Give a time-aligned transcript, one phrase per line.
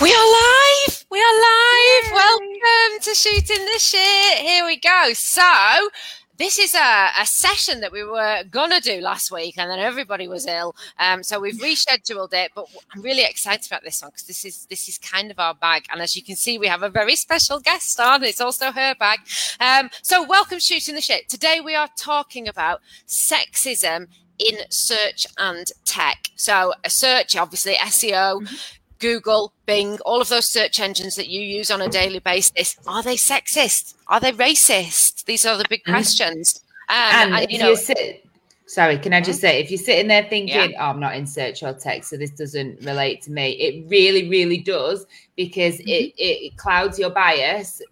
[0.00, 1.04] We are live.
[1.10, 2.06] We are live.
[2.06, 2.14] Yay.
[2.14, 4.38] Welcome to shooting the shit.
[4.38, 5.10] Here we go.
[5.12, 5.90] So
[6.38, 10.26] this is a, a, session that we were gonna do last week, and then everybody
[10.26, 10.74] was ill.
[10.98, 12.52] Um, so we've rescheduled it.
[12.54, 15.54] But I'm really excited about this one because this is this is kind of our
[15.54, 15.84] bag.
[15.92, 18.24] And as you can see, we have a very special guest on.
[18.24, 19.20] It's also her bag.
[19.60, 21.28] Um, so welcome, shooting the shit.
[21.28, 24.08] Today we are talking about sexism
[24.38, 26.30] in search and tech.
[26.36, 28.40] So a search, obviously SEO.
[28.42, 28.54] Mm-hmm.
[29.04, 33.02] Google, Bing, all of those search engines that you use on a daily basis, are
[33.02, 33.92] they sexist?
[34.08, 35.26] Are they racist?
[35.26, 35.92] These are the big mm.
[35.92, 36.64] questions.
[36.88, 38.24] Um, and, and you know, sit,
[38.64, 40.78] sorry, can I just say, if you're sitting there thinking, yeah.
[40.80, 44.26] oh, I'm not in search or text, so this doesn't relate to me, it really,
[44.30, 45.04] really does
[45.36, 45.90] because mm-hmm.
[45.90, 47.82] it, it clouds your bias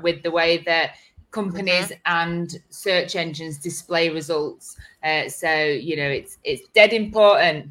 [0.00, 0.92] with the way that
[1.32, 1.94] companies mm-hmm.
[2.06, 4.78] and search engines display results.
[5.04, 7.68] Uh, so you know, it's it's dead important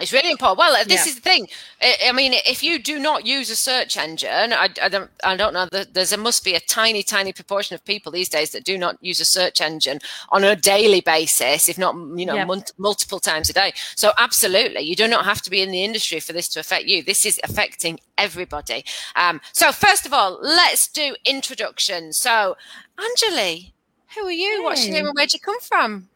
[0.00, 0.58] it's really important.
[0.58, 1.10] Well, this yeah.
[1.10, 1.48] is the thing.
[1.82, 5.52] I mean, if you do not use a search engine, I, I don't, I don't
[5.52, 5.68] know.
[5.70, 8.96] There's, there must be a tiny, tiny proportion of people these days that do not
[9.00, 9.98] use a search engine
[10.30, 12.60] on a daily basis, if not, you know, yeah.
[12.78, 13.72] multiple times a day.
[13.96, 16.84] So, absolutely, you do not have to be in the industry for this to affect
[16.84, 17.02] you.
[17.02, 18.84] This is affecting everybody.
[19.16, 22.18] Um, so, first of all, let's do introductions.
[22.18, 22.56] So,
[22.98, 23.72] Anjali,
[24.14, 24.58] who are you?
[24.58, 24.64] Hey.
[24.64, 26.08] What's your name and where'd you come from?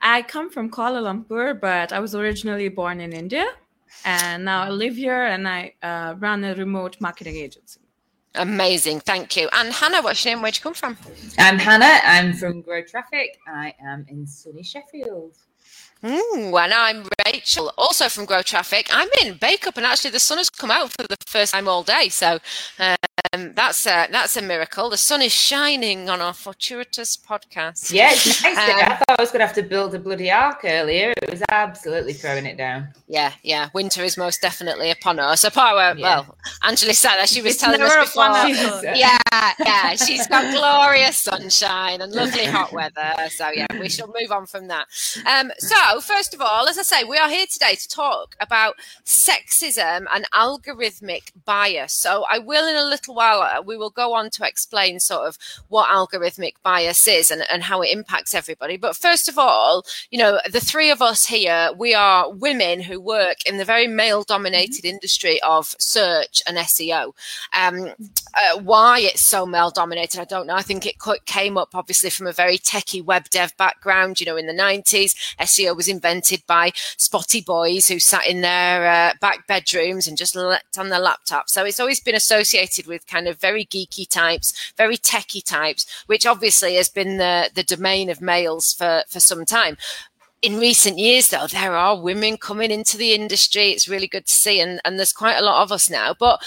[0.00, 3.46] I come from Kuala Lumpur, but I was originally born in India.
[4.04, 7.80] And now I live here and I uh, run a remote marketing agency.
[8.34, 9.00] Amazing.
[9.00, 9.48] Thank you.
[9.52, 10.42] And Hannah, what's your name?
[10.42, 10.96] Where'd you come from?
[11.38, 12.00] I'm Hannah.
[12.04, 13.38] I'm from Grow Traffic.
[13.48, 15.36] I am in sunny Sheffield.
[16.04, 18.88] Ooh, and I'm Rachel, also from Grow Traffic.
[18.92, 21.82] I'm in Bacup, and actually the sun has come out for the first time all
[21.82, 22.38] day, so
[23.32, 24.90] um, that's a, that's a miracle.
[24.90, 27.92] The sun is shining on our fortuitous podcast.
[27.92, 28.56] Yeah, it's nice.
[28.56, 31.12] Um, I thought I was going to have to build a bloody ark earlier.
[31.22, 32.88] It was absolutely throwing it down.
[33.06, 33.68] Yeah, yeah.
[33.74, 35.44] Winter is most definitely upon us.
[35.44, 36.02] Apart, yeah.
[36.02, 38.24] well, Angela said that she was it's telling us before.
[38.94, 39.18] Yeah,
[39.58, 39.94] yeah.
[39.96, 43.14] She's got glorious sunshine and lovely hot weather.
[43.30, 44.86] So yeah, we shall move on from that.
[45.26, 48.74] Um, so, first of all, as I say, we are here today to talk about
[49.04, 51.92] sexism and algorithmic bias.
[51.92, 55.26] So, I will in a little while, uh, we will go on to explain sort
[55.26, 55.38] of
[55.68, 58.76] what algorithmic bias is and, and how it impacts everybody.
[58.76, 63.00] But first of all, you know, the three of us here, we are women who
[63.00, 64.94] work in the very male dominated mm-hmm.
[64.94, 67.12] industry of search and SEO.
[67.56, 67.92] Um,
[68.34, 70.54] uh, why it's so male dominated, I don't know.
[70.54, 74.36] I think it came up obviously from a very techie web dev background, you know,
[74.36, 75.14] in the 90s.
[75.40, 80.36] SEO was invented by spotty boys who sat in their uh, back bedrooms and just
[80.36, 81.48] leapt on their laptop.
[81.48, 86.26] So it's always been associated with kind of very geeky types, very techie types, which
[86.26, 89.76] obviously has been the, the domain of males for, for some time
[90.42, 93.70] in recent years, though, there are women coming into the industry.
[93.70, 96.14] It's really good to see, and, and there's quite a lot of us now.
[96.18, 96.40] But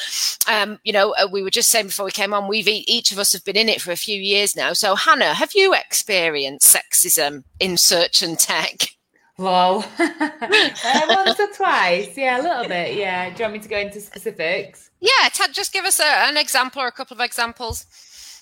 [0.48, 3.20] um, you know, uh, we were just saying before we came on, we've each of
[3.20, 4.74] us have been in it for a few years now.
[4.74, 8.96] So, Hannah, have you experienced sexism in search and tech?
[9.42, 9.84] Lol.
[10.00, 12.16] uh, once or twice.
[12.16, 12.96] Yeah, a little bit.
[12.96, 13.30] Yeah.
[13.30, 14.92] Do you want me to go into specifics?
[15.00, 17.86] Yeah, Ted, just give us a, an example or a couple of examples.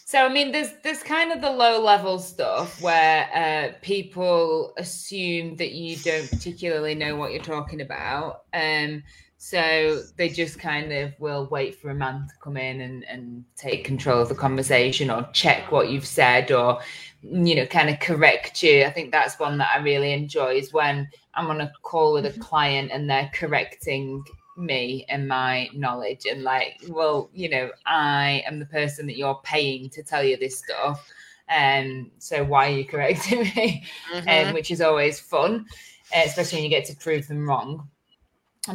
[0.06, 5.56] So I mean, there's there's kind of the low level stuff where uh, people assume
[5.58, 8.42] that you don't particularly know what you're talking about.
[8.52, 9.04] Um,
[9.42, 13.46] so they just kind of will wait for a man to come in and, and
[13.56, 16.82] take control of the conversation or check what you've said or,
[17.22, 18.84] you know, kind of correct you.
[18.84, 22.26] I think that's one that I really enjoy is when I'm on a call with
[22.26, 22.42] a mm-hmm.
[22.42, 24.26] client and they're correcting
[24.58, 29.40] me and my knowledge and like, well, you know, I am the person that you're
[29.46, 31.10] paying to tell you this stuff.
[31.48, 33.86] And um, so why are you correcting me?
[34.14, 34.50] Mm-hmm.
[34.50, 35.66] Um, which is always fun,
[36.14, 37.90] especially when you get to prove them wrong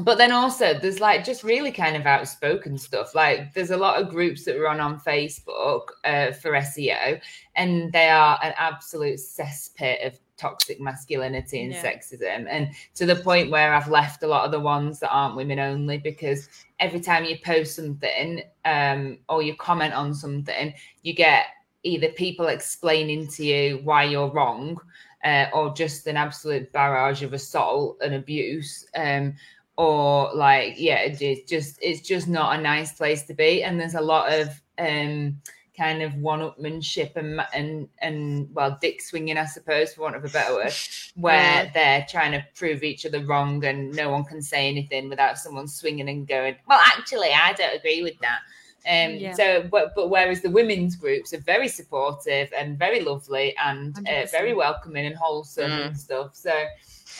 [0.02, 4.00] but then also there's like just really kind of outspoken stuff like there's a lot
[4.00, 7.20] of groups that run on facebook uh, for seo
[7.56, 11.82] and they are an absolute cesspit of toxic masculinity and yeah.
[11.82, 15.36] sexism and to the point where i've left a lot of the ones that aren't
[15.36, 16.48] women only because
[16.80, 21.46] every time you post something um, or you comment on something you get
[21.84, 24.76] either people explaining to you why you're wrong
[25.24, 29.34] uh, or just an absolute barrage of assault and abuse um,
[29.76, 33.94] or like yeah it's just it's just not a nice place to be and there's
[33.94, 34.48] a lot of
[34.78, 35.36] um
[35.76, 40.28] kind of one-upmanship and and and well dick swinging i suppose for want of a
[40.28, 40.72] better word
[41.16, 45.36] where they're trying to prove each other wrong and no one can say anything without
[45.36, 48.40] someone swinging and going well actually i don't agree with that
[48.86, 49.32] um, yeah.
[49.32, 54.26] So, but but whereas the women's groups are very supportive and very lovely and uh,
[54.30, 55.86] very welcoming and wholesome mm.
[55.86, 56.34] and stuff.
[56.34, 56.52] So,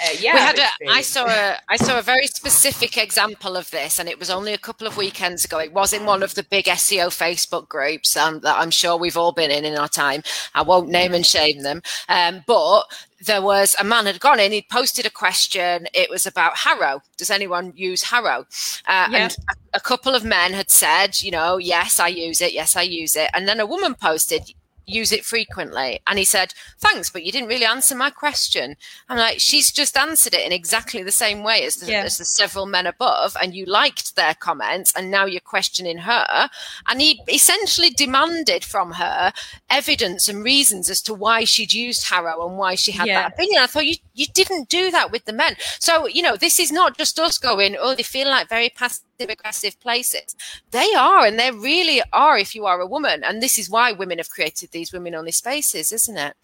[0.02, 3.70] uh, yeah, we had a, I saw a I saw a very specific example of
[3.70, 5.58] this, and it was only a couple of weekends ago.
[5.58, 9.16] It was in one of the big SEO Facebook groups um, that I'm sure we've
[9.16, 10.22] all been in in our time.
[10.54, 12.84] I won't name and shame them, um, but
[13.24, 14.52] there was a man had gone in.
[14.52, 15.86] He'd posted a question.
[15.94, 17.00] It was about HARO.
[17.16, 18.46] Does anyone use HARO?
[18.86, 19.10] Uh, yeah.
[19.12, 22.52] And a, a couple of men had said, you know, yes, I use it.
[22.52, 23.30] Yes, I use it.
[23.34, 24.52] And then a woman posted,
[24.86, 26.00] use it frequently?
[26.06, 28.76] And he said, Thanks, but you didn't really answer my question.
[29.08, 32.02] I'm like, She's just answered it in exactly the same way as the, yeah.
[32.02, 36.48] as the several men above, and you liked their comments, and now you're questioning her.
[36.88, 39.32] And he essentially demanded from her
[39.70, 43.22] evidence and reasons as to why she'd used HARO and why she had yeah.
[43.22, 43.62] that opinion.
[43.62, 45.56] I thought you, you didn't do that with the men.
[45.78, 49.04] So, you know, this is not just us going, Oh, they feel like very passive
[49.20, 50.36] aggressive places.
[50.70, 53.22] They are, and they really are if you are a woman.
[53.24, 56.34] And this is why women have created these women only spaces, isn't it?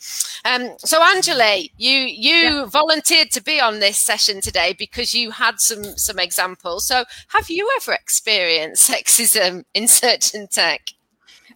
[0.44, 2.64] Um, so Angela, you you yeah.
[2.66, 6.86] volunteered to be on this session today because you had some some examples.
[6.86, 10.90] So have you ever experienced sexism in search and tech?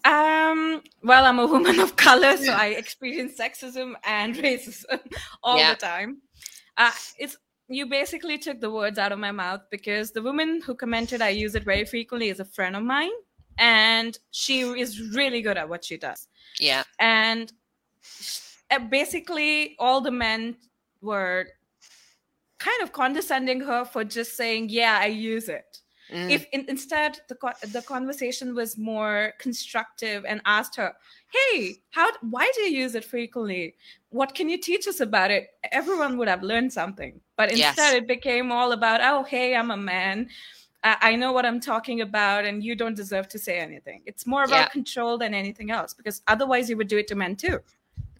[0.05, 5.01] Um, well, I'm a woman of color, so I experience sexism and racism
[5.43, 5.75] all yeah.
[5.75, 6.19] the time.
[6.77, 7.37] Uh, it's
[7.69, 11.31] you basically took the words out of my mouth because the woman who commented I
[11.31, 13.11] use it very frequently is a friend of mine
[13.59, 16.29] and she is really good at what she does.
[16.61, 16.83] Yeah.
[16.99, 17.53] And
[18.71, 20.57] uh, basically all the men
[21.01, 21.47] were
[22.59, 25.81] kind of condescending her for just saying, "Yeah, I use it."
[26.11, 26.31] Mm.
[26.31, 27.37] If in, instead the
[27.73, 30.95] the conversation was more constructive and asked her,
[31.33, 33.77] "Hey, how why do you use it frequently?
[34.11, 37.21] What can you teach us about it?" Everyone would have learned something.
[37.37, 37.95] But instead, yes.
[37.95, 40.29] it became all about, "Oh, hey, I'm a man."
[40.87, 44.03] I know what I'm talking about, and you don't deserve to say anything.
[44.05, 44.69] It's more about yeah.
[44.69, 47.59] control than anything else, because otherwise you would do it to men too.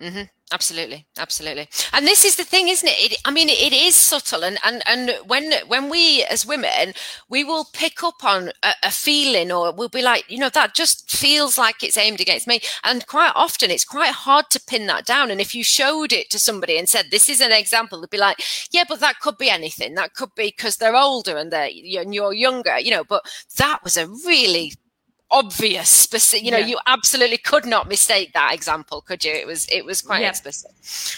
[0.01, 0.23] Mm-hmm.
[0.53, 1.69] Absolutely, absolutely.
[1.93, 3.13] And this is the thing, isn't it?
[3.13, 6.93] it I mean, it is subtle, and and and when when we as women,
[7.29, 10.75] we will pick up on a, a, feeling, or we'll be like, you know, that
[10.75, 12.61] just feels like it's aimed against me.
[12.85, 15.31] And quite often, it's quite hard to pin that down.
[15.31, 18.19] And if you showed it to somebody and said, "This is an example," they'd be
[18.19, 19.95] like, "Yeah, but that could be anything.
[19.95, 21.71] That could be because they're older and they're
[22.01, 23.25] and you're younger, you know." But
[23.57, 24.73] that was a really
[25.35, 26.67] obvious specific you know yeah.
[26.67, 30.29] you absolutely could not mistake that example could you it was it was quite yeah.
[30.29, 30.71] explicit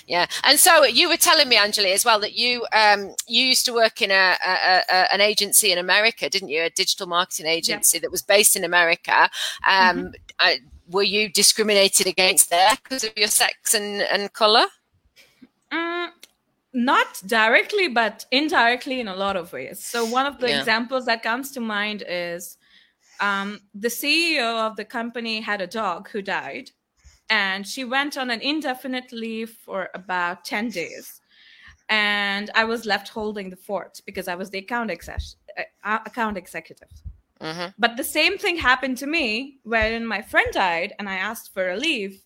[0.06, 3.66] yeah and so you were telling me anjali as well that you um you used
[3.66, 7.44] to work in a, a, a an agency in america didn't you a digital marketing
[7.44, 8.00] agency yeah.
[8.00, 9.28] that was based in america
[9.66, 10.10] um
[10.40, 10.64] mm-hmm.
[10.88, 14.64] were you discriminated against there because of your sex and and color
[15.70, 16.08] mm,
[16.72, 21.22] not directly but indirectly in a lot of ways so one of the examples that
[21.22, 22.56] comes to mind is
[23.20, 26.70] um, the CEO of the company had a dog who died,
[27.30, 31.20] and she went on an indefinite leave for about 10 days.
[31.88, 35.20] And I was left holding the fort because I was the account, exec-
[35.84, 36.88] uh, account executive.
[37.40, 37.70] Mm-hmm.
[37.78, 41.70] But the same thing happened to me when my friend died and I asked for
[41.70, 42.22] a leave.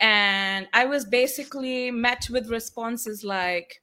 [0.00, 3.82] And I was basically met with responses like,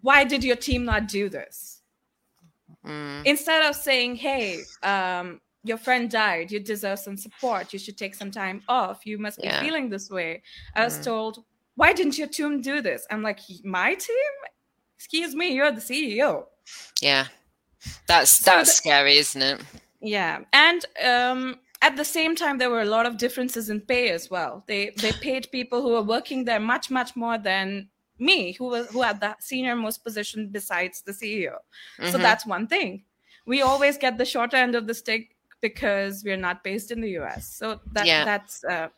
[0.00, 1.73] Why did your team not do this?
[2.86, 3.24] Mm.
[3.24, 8.14] Instead of saying, hey, um, your friend died, you deserve some support, you should take
[8.14, 9.62] some time off, you must be yeah.
[9.62, 10.42] feeling this way.
[10.74, 11.04] I was mm.
[11.04, 11.44] told,
[11.76, 13.06] why didn't your team do this?
[13.10, 14.34] I'm like, my team?
[14.96, 16.44] Excuse me, you're the CEO.
[17.00, 17.26] Yeah.
[18.06, 19.60] That's that's so the, scary, isn't it?
[20.00, 20.40] Yeah.
[20.52, 24.30] And um at the same time there were a lot of differences in pay as
[24.30, 24.64] well.
[24.66, 28.88] They they paid people who were working there much, much more than me who was
[28.88, 31.54] who had the senior most position besides the ceo
[31.98, 32.10] mm-hmm.
[32.10, 33.02] so that's one thing
[33.46, 37.10] we always get the shorter end of the stick because we're not based in the
[37.10, 38.24] us so that yeah.
[38.24, 38.88] that's uh,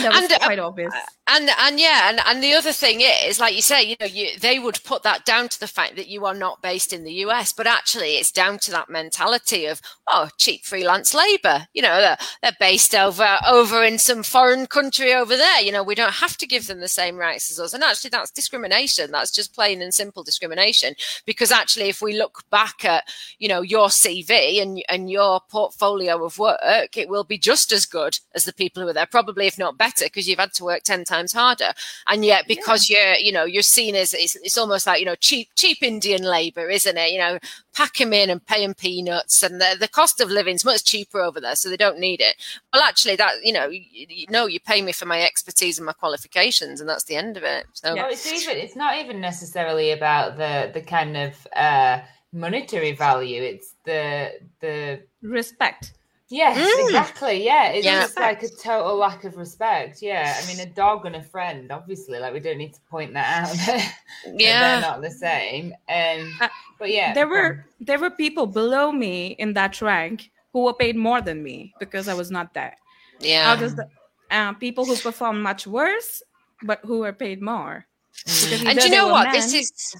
[0.00, 0.92] that was and, uh, quite uh, obvious.
[1.28, 4.38] and and yeah and, and the other thing is like you say you know you,
[4.38, 7.12] they would put that down to the fact that you are not based in the
[7.12, 11.66] us but actually it's down to that mentality of oh cheap freelance labor.
[11.74, 15.60] You know they're, they're based over over in some foreign country over there.
[15.60, 17.74] You know we don't have to give them the same rights as us.
[17.74, 19.10] And actually that's discrimination.
[19.10, 20.94] That's just plain and simple discrimination.
[21.26, 23.04] Because actually if we look back at
[23.38, 27.86] you know your cv and and your portfolio of work it will be just as
[27.86, 30.64] good as the people who are there probably if not better because you've had to
[30.64, 31.72] work 10 times times harder.
[32.08, 33.14] And yet, because yeah.
[33.14, 36.22] you're, you know, you're seen as it's, it's almost like you know cheap cheap Indian
[36.22, 37.12] labor, isn't it?
[37.12, 37.38] You know,
[37.74, 40.84] pack them in and pay them peanuts, and the the cost of living is much
[40.84, 42.36] cheaper over there, so they don't need it.
[42.72, 45.86] Well, actually, that you know, you, you know, you pay me for my expertise and
[45.86, 47.66] my qualifications, and that's the end of it.
[47.72, 52.00] So yeah, it's even it's not even necessarily about the the kind of uh
[52.32, 53.42] monetary value.
[53.42, 55.92] It's the the respect
[56.32, 56.86] Yes, mm.
[56.86, 57.44] exactly.
[57.44, 58.00] Yeah, it's yeah.
[58.00, 60.00] just like a total lack of respect.
[60.00, 63.12] Yeah, I mean, a dog and a friend, obviously, like we don't need to point
[63.12, 63.56] that out.
[64.34, 65.74] yeah, they're not the same.
[65.90, 66.48] Um, uh,
[66.78, 70.72] but yeah, there were um, there were people below me in that rank who were
[70.72, 72.78] paid more than me because I was not there.
[73.20, 73.86] Yeah, how does the
[74.30, 76.22] uh, people who perform much worse
[76.62, 77.84] but who were paid more?
[78.26, 78.70] Mm.
[78.70, 79.24] And you know what?
[79.26, 79.94] Men, this is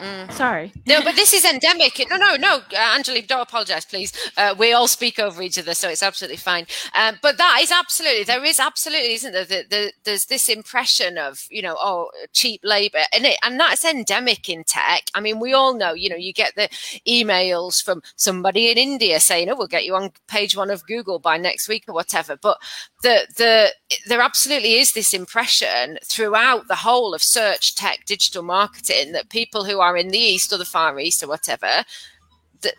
[0.00, 0.32] Mm.
[0.32, 0.72] Sorry.
[0.86, 2.04] No, but this is endemic.
[2.10, 4.12] No, no, no, uh, Anjali, don't apologize, please.
[4.36, 6.66] Uh, we all speak over each other, so it's absolutely fine.
[6.94, 9.44] Um, but that is absolutely, there is absolutely, isn't there?
[9.44, 13.02] The, the, there's this impression of, you know, oh, cheap labor.
[13.12, 15.04] And, it, and that's endemic in tech.
[15.14, 16.68] I mean, we all know, you know, you get the
[17.06, 21.18] emails from somebody in India saying, oh, we'll get you on page one of Google
[21.18, 22.36] by next week or whatever.
[22.36, 22.58] But
[23.02, 23.72] the, the,
[24.08, 29.64] there absolutely is this impression throughout the whole of search tech digital marketing that people
[29.64, 31.84] who are in the East or the Far East or whatever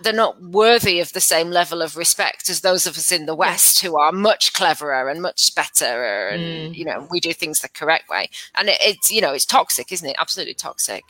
[0.01, 3.35] they're not worthy of the same level of respect as those of us in the
[3.35, 6.41] West who are much cleverer and much better, and
[6.73, 6.75] mm.
[6.75, 8.29] you know we do things the correct way.
[8.55, 10.15] And it, it's you know it's toxic, isn't it?
[10.19, 11.03] Absolutely toxic.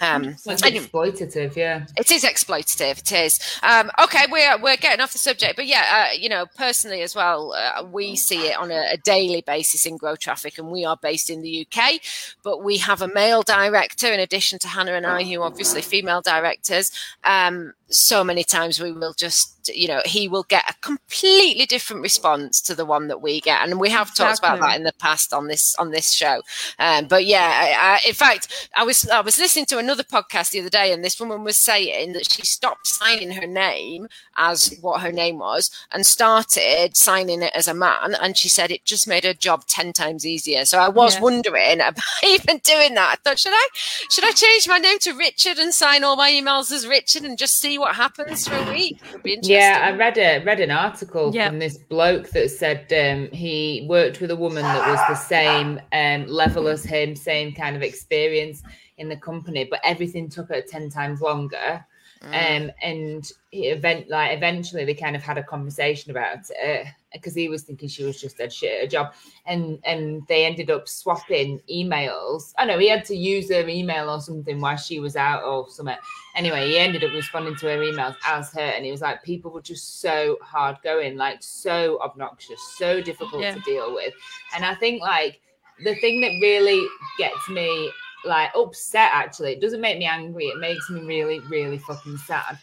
[0.00, 1.86] Um, it's exploitative, yeah.
[1.96, 2.98] It is exploitative.
[2.98, 3.58] It is.
[3.62, 7.14] Um, okay, we're we're getting off the subject, but yeah, uh, you know personally as
[7.14, 10.84] well, uh, we see it on a, a daily basis in Grow Traffic, and we
[10.84, 12.00] are based in the UK,
[12.42, 15.82] but we have a male director in addition to Hannah and I, who are obviously
[15.82, 16.90] female directors.
[17.24, 22.02] Um, so many times we will just you know he will get a completely different
[22.02, 23.62] response to the one that we get.
[23.62, 24.58] And we have talked exactly.
[24.58, 26.42] about that in the past on this on this show.
[26.78, 30.50] Um, but yeah I, I, in fact i was i was listening to another podcast
[30.50, 34.76] the other day and this woman was saying that she stopped signing her name as
[34.80, 38.14] what her name was and started signing it as a man.
[38.20, 40.64] And she said it just made her job 10 times easier.
[40.64, 41.20] So i was yeah.
[41.20, 43.12] wondering about even doing that.
[43.12, 46.30] I thought should i should i change my name to richard and sign all my
[46.30, 49.00] emails as richard and just see what happens for a week.
[49.42, 54.20] Yeah, I read a read an article from this bloke that said um, he worked
[54.20, 58.62] with a woman that was the same um, level as him, same kind of experience
[58.98, 61.84] in the company, but everything took her ten times longer.
[62.22, 62.66] Mm.
[62.66, 67.48] Um, and event like eventually they kind of had a conversation about it because he
[67.48, 69.12] was thinking she was just a shit at a job,
[69.46, 72.54] and and they ended up swapping emails.
[72.56, 75.68] I know he had to use her email or something while she was out or
[75.68, 75.96] something.
[76.36, 79.50] Anyway, he ended up responding to her emails as her, and he was like, people
[79.50, 83.54] were just so hard going, like so obnoxious, so difficult yeah.
[83.54, 84.14] to deal with,
[84.54, 85.40] and I think like
[85.82, 86.86] the thing that really
[87.18, 87.90] gets me
[88.24, 89.52] like upset actually.
[89.52, 90.46] It doesn't make me angry.
[90.46, 92.58] It makes me really really fucking sad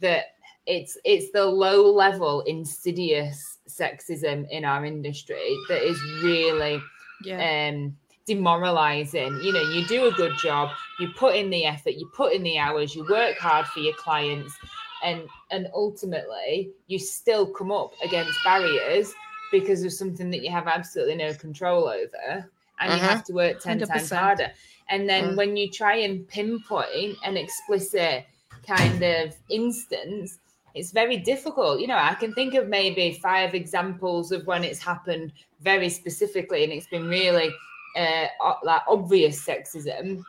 [0.00, 0.26] that
[0.66, 6.80] it's it's the low level insidious sexism in our industry that is really
[7.24, 7.70] yeah.
[7.70, 9.40] um demoralizing.
[9.42, 10.70] You know you do a good job.
[10.98, 11.94] You put in the effort.
[11.94, 12.94] You put in the hours.
[12.94, 14.54] You work hard for your clients.
[15.02, 19.14] And and ultimately you still come up against barriers
[19.50, 23.02] because of something that you have absolutely no control over and uh-huh.
[23.02, 23.88] you have to work 10 100%.
[23.88, 24.52] times harder
[24.90, 25.36] and then mm.
[25.36, 28.26] when you try and pinpoint an explicit
[28.66, 30.38] kind of instance,
[30.74, 31.80] it's very difficult.
[31.80, 36.64] You know, I can think of maybe five examples of when it's happened very specifically
[36.64, 37.50] and it's been really
[37.96, 38.26] uh,
[38.62, 40.22] like obvious sexism.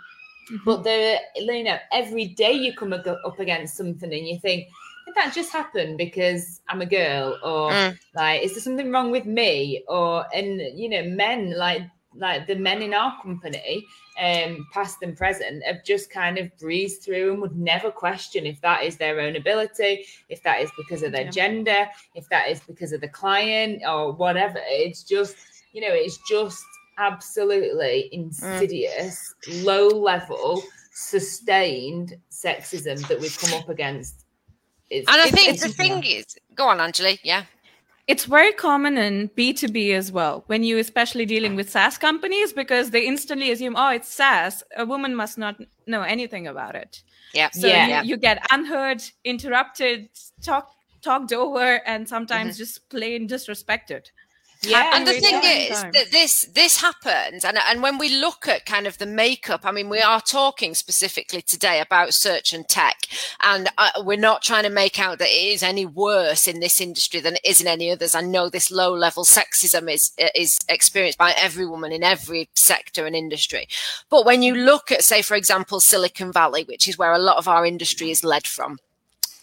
[0.51, 0.57] Mm-hmm.
[0.65, 4.67] But there, you know, every day you come up against something and you think,
[5.05, 7.97] did that just happen because I'm a girl, or mm.
[8.15, 9.83] like, is there something wrong with me?
[9.87, 11.83] Or and you know, men like
[12.15, 13.87] like the men in our company,
[14.21, 18.59] um, past and present, have just kind of breezed through and would never question if
[18.61, 21.31] that is their own ability, if that is because of their yeah.
[21.31, 24.59] gender, if that is because of the client or whatever.
[24.65, 25.35] It's just,
[25.73, 26.63] you know, it's just
[26.97, 29.63] absolutely insidious, mm.
[29.63, 34.25] low level, sustained sexism that we've come up against.
[34.89, 37.15] It's, and I think the thing is, go on, Angela.
[37.23, 37.45] Yeah
[38.07, 42.91] it's very common in B2B as well, when you especially dealing with SaaS companies, because
[42.91, 44.63] they instantly assume, oh, it's SaaS.
[44.77, 47.03] A woman must not know anything about it.
[47.33, 47.49] Yeah.
[47.51, 48.01] So yeah.
[48.01, 50.09] You, you, get unheard, interrupted,
[50.41, 52.63] talk, talked over, and sometimes mm-hmm.
[52.63, 54.07] just plain disrespected.
[54.63, 58.65] Yeah, and the thing is that this this happens, and and when we look at
[58.67, 62.97] kind of the makeup, I mean, we are talking specifically today about search and tech,
[63.41, 66.79] and uh, we're not trying to make out that it is any worse in this
[66.79, 68.13] industry than it is in any others.
[68.13, 73.07] I know this low level sexism is is experienced by every woman in every sector
[73.07, 73.67] and industry,
[74.11, 77.37] but when you look at, say, for example, Silicon Valley, which is where a lot
[77.37, 78.77] of our industry is led from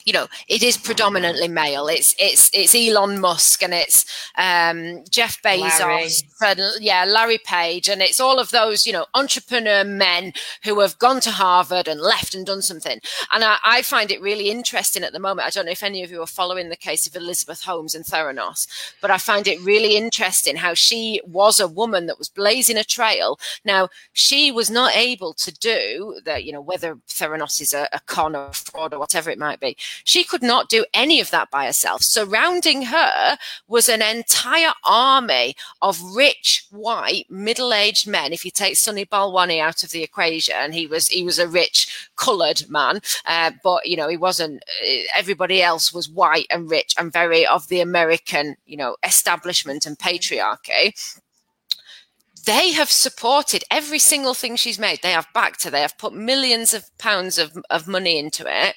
[0.09, 1.87] you know, it is predominantly male.
[1.87, 4.07] It's it's it's Elon Musk and it's
[4.38, 6.62] um, Jeff Bezos, Larry.
[6.81, 10.33] yeah, Larry Page, and it's all of those you know entrepreneur men
[10.65, 13.00] who have gone to Harvard and left and done something.
[13.33, 15.47] And I, I, find it really interesting at the moment.
[15.47, 18.07] I don't know if any of you are following the case of Elizabeth Holmes and
[18.07, 18.67] Theranos,
[19.03, 22.85] but I find it really interesting how she was a woman that was blazing a
[22.85, 23.38] trail.
[23.62, 26.45] Now she was not able to do that.
[26.45, 29.61] You know whether Theranos is a, a con or a fraud or whatever it might
[29.61, 32.02] be she could not do any of that by herself.
[32.02, 38.33] Surrounding her was an entire army of rich, white, middle-aged men.
[38.33, 42.11] If you take Sunny Balwani out of the equation, he was he was a rich,
[42.17, 44.62] coloured man, uh, but you know he wasn't.
[44.85, 49.87] Uh, everybody else was white and rich and very of the American, you know, establishment
[49.87, 50.93] and patriarchy
[52.49, 55.00] they have supported every single thing she's made.
[55.02, 55.71] They have backed her.
[55.71, 58.75] They have put millions of pounds of, of money into it.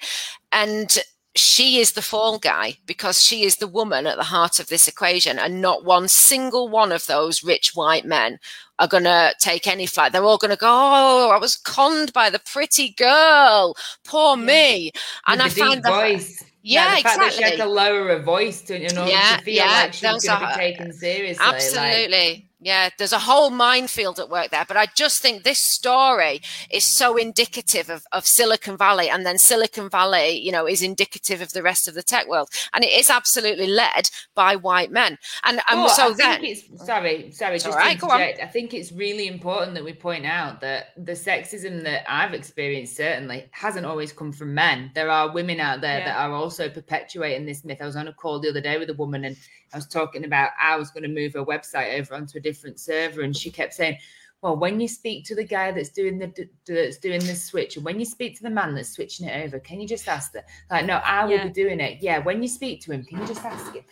[0.51, 0.99] And
[1.35, 4.87] she is the fall guy because she is the woman at the heart of this
[4.87, 5.39] equation.
[5.39, 8.37] And not one single one of those rich white men
[8.79, 10.11] are going to take any flight.
[10.11, 13.75] They're all going to go, Oh, I was conned by the pretty girl.
[14.03, 14.91] Poor me.
[15.27, 15.91] And With I found that.
[15.91, 16.43] Voice.
[16.63, 17.25] Yeah, yeah exactly.
[17.25, 19.93] That she had to lower her voice to, in order yeah, to feel yeah, like
[19.93, 21.43] she was going to be taken seriously.
[21.43, 22.11] Absolutely.
[22.11, 24.65] Like, yeah, there's a whole minefield at work there.
[24.67, 29.09] But I just think this story is so indicative of, of Silicon Valley.
[29.09, 32.49] And then Silicon Valley, you know, is indicative of the rest of the tech world.
[32.73, 35.17] And it is absolutely led by white men.
[35.43, 36.45] And, and oh, so I then.
[36.45, 38.39] It's, sorry, sorry, just right, interject.
[38.41, 42.95] I think it's really important that we point out that the sexism that I've experienced
[42.95, 44.91] certainly hasn't always come from men.
[44.93, 46.05] There are women out there yeah.
[46.05, 47.79] that are also perpetuating this myth.
[47.81, 49.35] I was on a call the other day with a woman and
[49.73, 52.79] I was talking about I was going to move her website over onto a different
[52.79, 53.97] server, and she kept saying,
[54.41, 57.85] "Well, when you speak to the guy that's doing the that's doing the switch, and
[57.85, 60.43] when you speak to the man that's switching it over, can you just ask them?
[60.69, 61.47] Like, no, I will yeah.
[61.47, 62.01] be doing it.
[62.01, 63.83] Yeah, when you speak to him, can you just ask him?"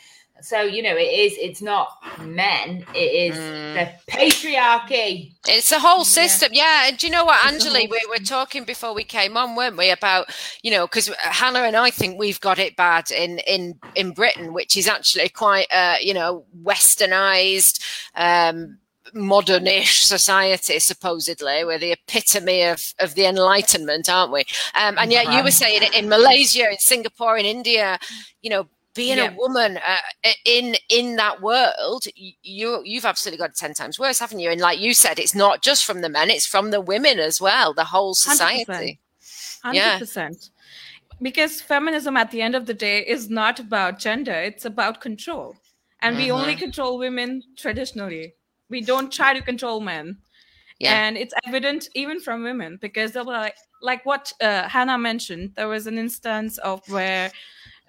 [0.41, 1.33] So you know, it is.
[1.37, 1.89] It's not
[2.21, 2.85] men.
[2.93, 3.73] It is mm.
[3.73, 5.33] the patriarchy.
[5.47, 6.49] It's the whole system.
[6.53, 6.83] Yeah.
[6.83, 6.89] yeah.
[6.89, 7.89] And do you know what, Anjali?
[7.89, 10.29] We were talking before we came on, weren't we, about
[10.63, 14.53] you know, because Hannah and I think we've got it bad in in in Britain,
[14.53, 17.83] which is actually quite uh, you know westernized.
[18.15, 18.79] Um,
[19.15, 24.41] modernish society supposedly we're the epitome of, of the enlightenment aren't we
[24.75, 27.97] um, and yet you were saying it in malaysia in singapore in india
[28.41, 28.67] you know
[28.99, 29.31] being yeah.
[29.31, 34.19] a woman uh, in in that world you you've absolutely got it 10 times worse
[34.19, 36.81] haven't you and like you said it's not just from the men it's from the
[36.81, 38.99] women as well the whole society
[39.63, 39.73] 100%, 100%.
[39.73, 40.29] Yeah.
[41.21, 45.55] because feminism at the end of the day is not about gender it's about control
[46.01, 46.59] and we only mm-hmm.
[46.59, 48.33] control women traditionally
[48.69, 50.17] we don't try to control men
[50.79, 51.07] yeah.
[51.07, 55.53] and it's evident even from women because they'll be like like what uh, hannah mentioned
[55.55, 57.31] there was an instance of where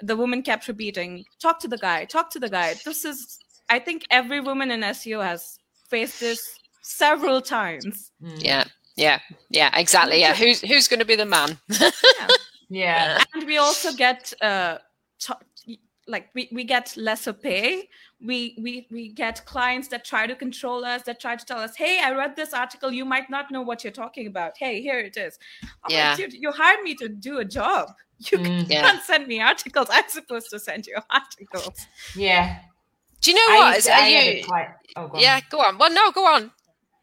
[0.02, 2.74] the woman kept repeating, talk to the guy, talk to the guy.
[2.84, 5.58] This is, I think every woman in SEO has
[5.88, 8.10] faced this several times.
[8.22, 8.42] Mm.
[8.42, 8.64] Yeah.
[8.96, 9.18] Yeah.
[9.50, 9.70] Yeah.
[9.78, 10.20] Exactly.
[10.20, 10.34] Yeah.
[10.34, 11.58] Who's, who's going to be the man?
[11.68, 11.88] yeah.
[12.68, 13.24] yeah.
[13.34, 14.78] And we also get, uh,
[15.20, 15.34] t-
[16.10, 17.88] like we, we get lesser pay
[18.24, 21.76] we we we get clients that try to control us that try to tell us
[21.76, 24.98] hey i read this article you might not know what you're talking about hey here
[24.98, 25.38] it is
[25.88, 26.16] yeah.
[26.18, 29.88] Like, you hired me to do a job you mm, can't send me articles.
[29.90, 31.86] I'm supposed to send you articles.
[32.14, 32.58] Yeah.
[33.22, 33.82] Do you know I what?
[33.82, 34.44] To, Are you?
[34.96, 35.78] Oh, go yeah, go on.
[35.78, 36.50] Well, no, go on.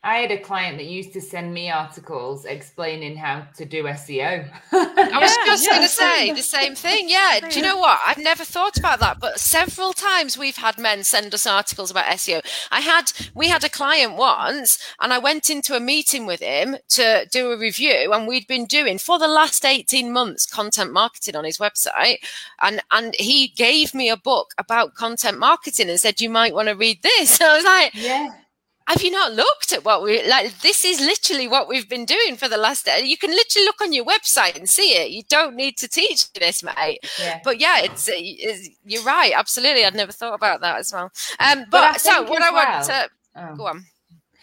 [0.03, 4.47] I had a client that used to send me articles explaining how to do SEO.
[4.71, 7.09] I was just yeah, going to say the same thing.
[7.09, 7.39] Yeah.
[7.39, 7.99] Do you know what?
[8.05, 12.05] I've never thought about that, but several times we've had men send us articles about
[12.05, 12.41] SEO.
[12.71, 16.77] I had, we had a client once and I went into a meeting with him
[16.89, 21.35] to do a review and we'd been doing for the last 18 months content marketing
[21.35, 22.17] on his website.
[22.61, 26.69] And, and he gave me a book about content marketing and said, you might want
[26.69, 27.41] to read this.
[27.47, 28.29] I was like, yeah
[28.87, 32.37] have you not looked at what we like this is literally what we've been doing
[32.37, 35.11] for the last day you can literally look on your website and see it.
[35.11, 36.99] You don't need to teach this mate.
[37.19, 37.41] Yeah.
[37.43, 39.85] but yeah it's, it's, you're right absolutely.
[39.85, 41.11] I'd never thought about that as well.
[41.39, 43.55] Um but, but so what i well, want to oh.
[43.55, 43.85] go on.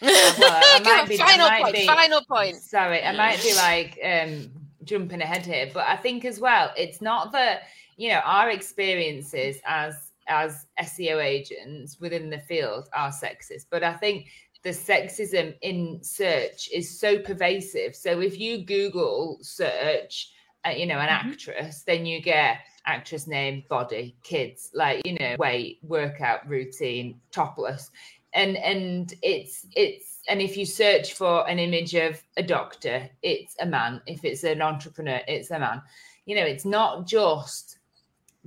[0.01, 2.57] Well, be, final point be, final point.
[2.57, 4.51] Sorry i might be like um
[4.83, 7.63] jumping ahead here but i think as well it's not that
[7.97, 13.93] you know our experiences as as SEO agents within the field are sexist, but I
[13.93, 14.27] think
[14.65, 17.95] the sexism in search is so pervasive.
[17.95, 20.31] So if you Google search,
[20.65, 21.29] uh, you know, an mm-hmm.
[21.29, 22.57] actress, then you get
[22.87, 27.91] actress name, body, kids, like you know, weight, workout routine, topless,
[28.33, 33.55] and and it's it's and if you search for an image of a doctor, it's
[33.59, 34.01] a man.
[34.07, 35.83] If it's an entrepreneur, it's a man.
[36.25, 37.77] You know, it's not just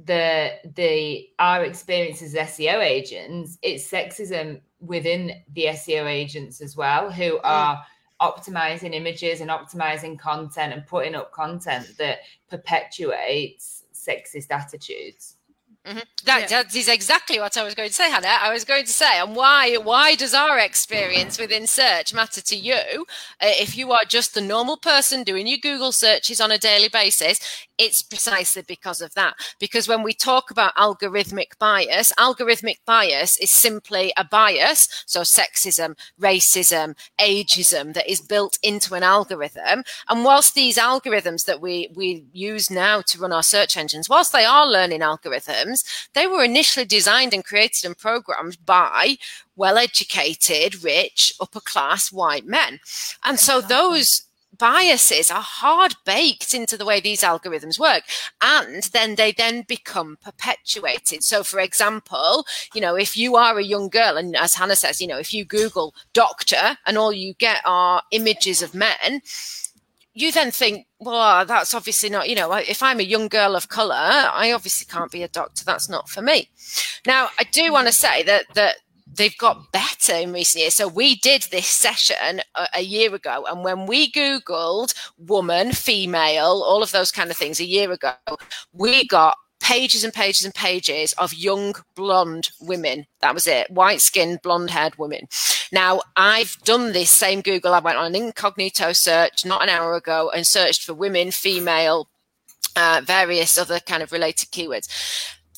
[0.05, 7.11] the the our experience as SEO agents, it's sexism within the SEO agents as well,
[7.11, 7.83] who are
[8.21, 15.38] optimizing images and optimizing content and putting up content that perpetuates sexist attitudes.
[15.89, 16.01] Mm-hmm.
[16.27, 16.47] That, yeah.
[16.63, 18.29] that is exactly what I was going to say, Hannah.
[18.29, 22.57] I was going to say, and why why does our experience within search matter to
[22.57, 23.07] you?
[23.41, 26.91] Uh, if you are just the normal person doing your Google searches on a daily
[26.91, 29.35] basis, it's precisely because of that.
[29.59, 35.97] Because when we talk about algorithmic bias, algorithmic bias is simply a bias, so sexism,
[36.21, 39.85] racism, ageism that is built into an algorithm.
[40.11, 44.33] And whilst these algorithms that we we use now to run our search engines, whilst
[44.33, 45.78] they are learning algorithms
[46.15, 49.17] they were initially designed and created and programmed by
[49.57, 52.81] well educated, rich, upper class white men.
[53.25, 54.23] And so those
[54.57, 58.03] biases are hard baked into the way these algorithms work.
[58.41, 61.23] And then they then become perpetuated.
[61.23, 65.01] So for example you know if you are a young girl and as hannah says
[65.01, 69.21] you know if you google doctor and all you get are images of men
[70.21, 73.69] you then think, well, that's obviously not, you know, if I'm a young girl of
[73.69, 75.65] color, I obviously can't be a doctor.
[75.65, 76.51] That's not for me.
[77.07, 78.77] Now, I do want to say that, that
[79.19, 80.75] they've got better in recent years.
[80.75, 86.63] So we did this session a, a, year ago, and when we Googled woman, female,
[86.67, 88.15] all of those kind of things a year ago,
[88.73, 89.37] we got
[89.69, 93.07] pages and pages and pages of young blonde women.
[93.21, 93.71] That was it.
[93.71, 95.29] White skinned, blonde haired women.
[95.71, 97.75] Now, I've done this same Google.
[97.75, 102.09] I went on an incognito search not an hour ago and searched for women, female,
[102.77, 104.89] uh, various other kind of related keywords.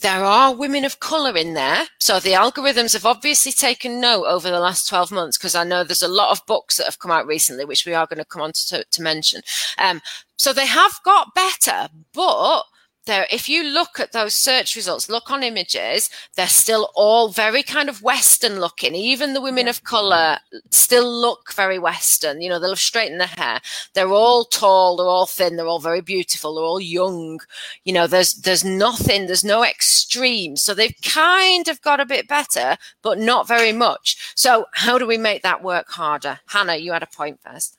[0.00, 1.84] There are women of color in there.
[2.00, 5.84] So the algorithms have obviously taken note over the last 12 months because I know
[5.84, 8.24] there's a lot of books that have come out recently, which we are going to
[8.24, 9.42] come on to, to mention.
[9.78, 10.00] Um,
[10.36, 12.64] so they have got better, but
[13.06, 17.62] there, if you look at those search results, look on images, they're still all very
[17.62, 18.94] kind of Western looking.
[18.94, 20.38] Even the women of color
[20.70, 22.40] still look very Western.
[22.40, 23.60] You know, they'll have straightened their hair.
[23.94, 27.40] They're all tall, they're all thin, they're all very beautiful, they're all young.
[27.84, 30.56] You know, there's there's nothing, there's no extreme.
[30.56, 34.32] So they've kind of got a bit better, but not very much.
[34.34, 36.40] So how do we make that work harder?
[36.46, 37.78] Hannah, you had a point first.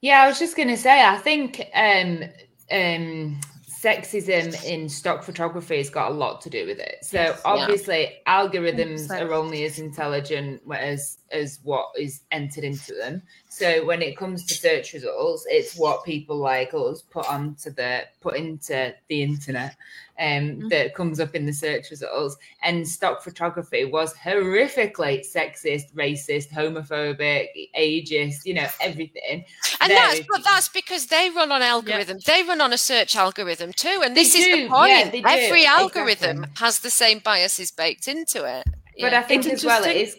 [0.00, 2.24] Yeah, I was just gonna say, I think um
[2.70, 3.40] um
[3.80, 6.98] sexism in stock photography has got a lot to do with it.
[7.02, 8.42] So yes, obviously yeah.
[8.42, 9.22] algorithms 100%.
[9.22, 13.22] are only as intelligent as as what is entered into them.
[13.48, 18.04] So when it comes to search results, it's what people like us put onto the
[18.20, 19.76] put into the internet
[20.18, 20.68] um, mm-hmm.
[20.68, 22.36] that comes up in the search results.
[22.62, 29.44] And stock photography was horrifically sexist, racist, homophobic, ageist, you know, everything.
[29.80, 32.26] And that's but that's because they run on algorithms.
[32.26, 32.34] Yeah.
[32.34, 34.02] They run on a search algorithm too.
[34.04, 34.62] And this they is do.
[34.62, 35.14] the point.
[35.14, 36.64] Yeah, Every algorithm exactly.
[36.64, 38.66] has the same biases baked into it.
[39.00, 40.16] But I think it's as well it is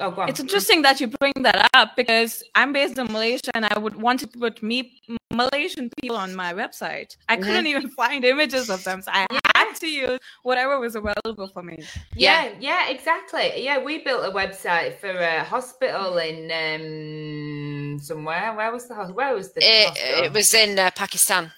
[0.00, 3.78] Oh, it's interesting that you bring that up because I'm based in Malaysia and I
[3.78, 7.16] would want to put me Malaysian people on my website.
[7.28, 7.44] I mm-hmm.
[7.44, 9.38] couldn't even find images of them, so I yeah.
[9.54, 11.78] had to use whatever was available for me.
[12.16, 13.52] Yeah, yeah, yeah, exactly.
[13.56, 18.52] Yeah, we built a website for a hospital in um, somewhere.
[18.54, 19.16] Where was the hospital?
[19.16, 20.24] Where was the it, hospital?
[20.24, 21.52] It was in uh, Pakistan.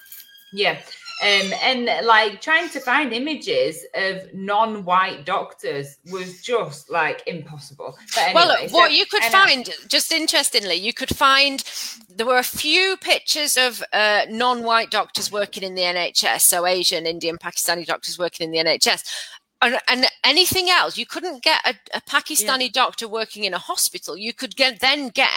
[0.52, 0.78] Yeah.
[1.22, 7.96] Um, and like trying to find images of non-white doctors was just like impossible.
[8.18, 11.64] Anyway, well, so, what you could find, I, just interestingly, you could find
[12.14, 17.06] there were a few pictures of uh, non-white doctors working in the NHS, so Asian,
[17.06, 19.04] Indian, Pakistani doctors working in the NHS
[19.62, 22.68] and, and, anything else you couldn't get a, a pakistani yeah.
[22.72, 25.30] doctor working in a hospital you could get then get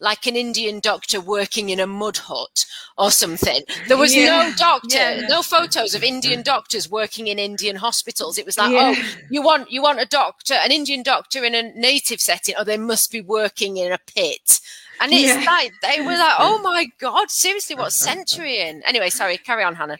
[0.00, 2.64] like an indian doctor working in a mud hut
[2.98, 4.26] or something there was yeah.
[4.26, 5.26] no doctor yeah.
[5.28, 9.00] no photos of indian doctors working in indian hospitals it was like oh
[9.30, 12.76] you want you want a doctor an indian doctor in a native setting or they
[12.76, 14.60] must be working in a pit
[15.00, 15.50] and it's yeah.
[15.50, 19.74] like they were like, "Oh my god, seriously, what century in?" Anyway, sorry, carry on,
[19.74, 19.98] Hannah.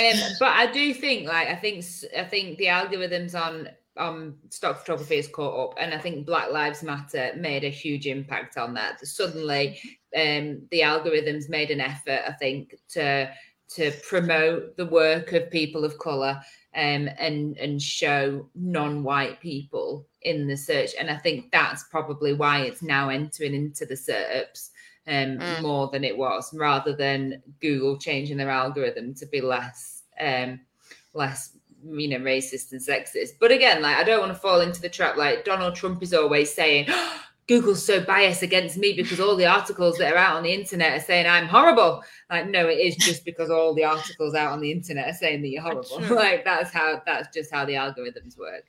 [0.00, 1.84] Um, but I do think, like, I think,
[2.16, 6.50] I think the algorithms on on stock photography has caught up, and I think Black
[6.50, 9.06] Lives Matter made a huge impact on that.
[9.06, 9.78] Suddenly,
[10.16, 13.32] um, the algorithms made an effort, I think, to
[13.70, 16.40] to promote the work of people of color
[16.74, 20.90] um, and and show non-white people in the search.
[20.98, 24.70] And I think that's probably why it's now entering into the SERPs
[25.06, 25.62] um, mm.
[25.62, 30.60] more than it was, rather than Google changing their algorithm to be less um,
[31.12, 33.32] less you know racist and sexist.
[33.38, 36.14] But again, like I don't want to fall into the trap like Donald Trump is
[36.14, 36.88] always saying.
[37.46, 40.98] Google's so biased against me because all the articles that are out on the internet
[40.98, 42.02] are saying I'm horrible.
[42.30, 45.42] Like, no, it is just because all the articles out on the internet are saying
[45.42, 46.00] that you're horrible.
[46.16, 48.64] like, that's how, that's just how the algorithms work.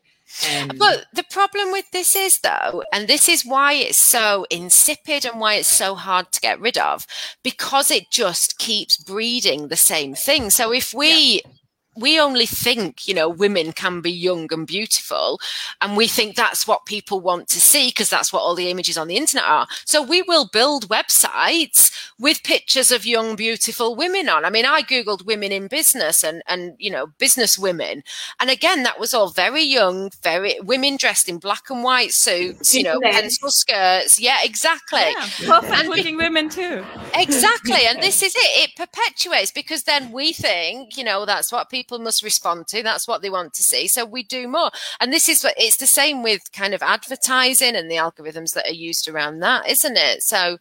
[0.52, 5.24] Um, but the problem with this is, though, and this is why it's so insipid
[5.24, 7.06] and why it's so hard to get rid of,
[7.44, 10.50] because it just keeps breeding the same thing.
[10.50, 11.52] So if we yeah
[11.95, 15.39] we only think, you know, women can be young and beautiful.
[15.81, 18.97] And we think that's what people want to see because that's what all the images
[18.97, 19.67] on the internet are.
[19.86, 24.45] So we will build websites with pictures of young, beautiful women on.
[24.45, 28.03] I mean, I Googled women in business and, and, you know, business women.
[28.39, 32.75] And again, that was all very young, very women dressed in black and white suits,
[32.75, 34.19] you know, pencil skirts.
[34.19, 34.99] Yeah, exactly.
[34.99, 35.29] Yeah,
[35.62, 36.84] perfect looking women too.
[37.13, 37.86] Exactly.
[37.88, 38.69] And this is it.
[38.69, 42.82] It perpetuates because then we think, you know, that's what people people must respond to.
[42.82, 43.88] That's what they want to see.
[43.88, 44.71] So we do more.
[45.00, 48.67] And this is what it's the same with kind of advertising and the algorithms that
[48.67, 50.24] are used around that, isn't it?
[50.24, 50.58] So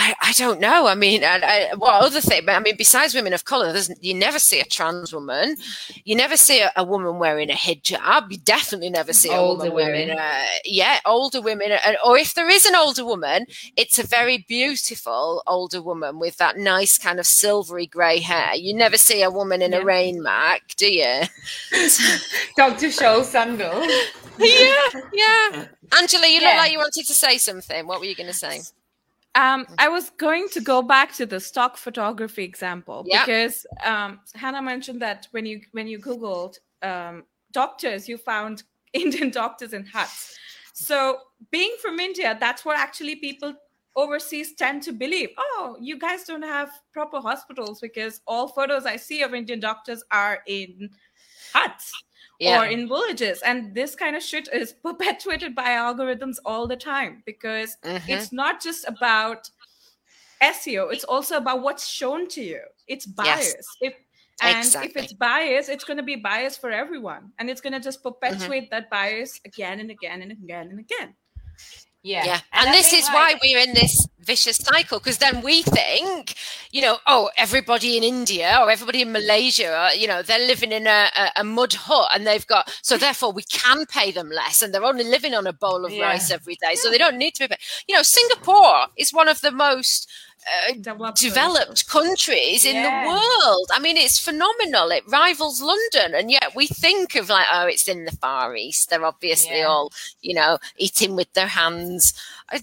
[0.00, 0.86] I, I don't know.
[0.86, 2.48] I mean, I, I, what other thing?
[2.48, 5.56] I mean, besides women of color, you never see a trans woman.
[6.04, 8.30] You never see a, a, woman wearing a hijab.
[8.30, 10.22] You definitely never see older a woman wearing women.
[10.22, 11.72] a yeah, older women.
[12.06, 16.58] Or if there is an older woman, it's a very beautiful older woman with that
[16.58, 18.54] nice kind of silvery grey hair.
[18.54, 19.78] You never see a woman in yeah.
[19.78, 21.22] a rain mac, do you?
[22.56, 22.86] Dr.
[22.86, 23.84] Scholl sandal.
[24.38, 25.64] yeah, yeah.
[25.98, 26.50] Angela, you yeah.
[26.50, 27.84] look like you wanted to say something.
[27.88, 28.60] What were you going to say?
[29.38, 33.24] Um, I was going to go back to the stock photography example yep.
[33.24, 37.22] because um, Hannah mentioned that when you when you googled um,
[37.52, 40.36] doctors, you found Indian doctors in huts.
[40.74, 41.18] So
[41.52, 43.54] being from India, that's what actually people
[43.94, 45.28] overseas tend to believe.
[45.38, 50.02] Oh, you guys don't have proper hospitals because all photos I see of Indian doctors
[50.10, 50.90] are in
[51.52, 51.92] huts
[52.38, 52.60] yeah.
[52.60, 53.40] or in villages.
[53.42, 58.10] And this kind of shit is perpetuated by algorithms all the time because mm-hmm.
[58.10, 59.50] it's not just about
[60.42, 62.60] SEO, it's also about what's shown to you.
[62.86, 63.54] It's bias.
[63.56, 63.66] Yes.
[63.80, 63.94] If
[64.40, 64.90] and exactly.
[64.90, 67.32] if it's bias, it's going to be bias for everyone.
[67.38, 68.14] And it's going to just mm-hmm.
[68.14, 68.74] perpetuate mm-hmm.
[68.74, 71.14] that bias again and again and again and again.
[72.08, 72.24] Yeah.
[72.24, 72.40] yeah.
[72.52, 73.14] And, and this is like...
[73.14, 76.34] why we're in this vicious cycle because then we think,
[76.70, 80.72] you know, oh, everybody in India or everybody in Malaysia, are, you know, they're living
[80.72, 84.30] in a, a, a, mud hut and they've got, so therefore we can pay them
[84.30, 86.04] less and they're only living on a bowl of yeah.
[86.04, 86.74] rice every day.
[86.74, 87.58] So they don't need to be paid.
[87.88, 90.08] You know, Singapore is one of the most
[90.68, 90.72] uh,
[91.14, 93.02] developed, countries in yeah.
[93.02, 93.70] the world.
[93.72, 94.90] I mean, it's phenomenal.
[94.90, 98.90] It rivals London, and yet we think of like, oh, it's in the Far East.
[98.90, 99.66] They're obviously yeah.
[99.66, 102.14] all, you know, eating with their hands.
[102.50, 102.62] I,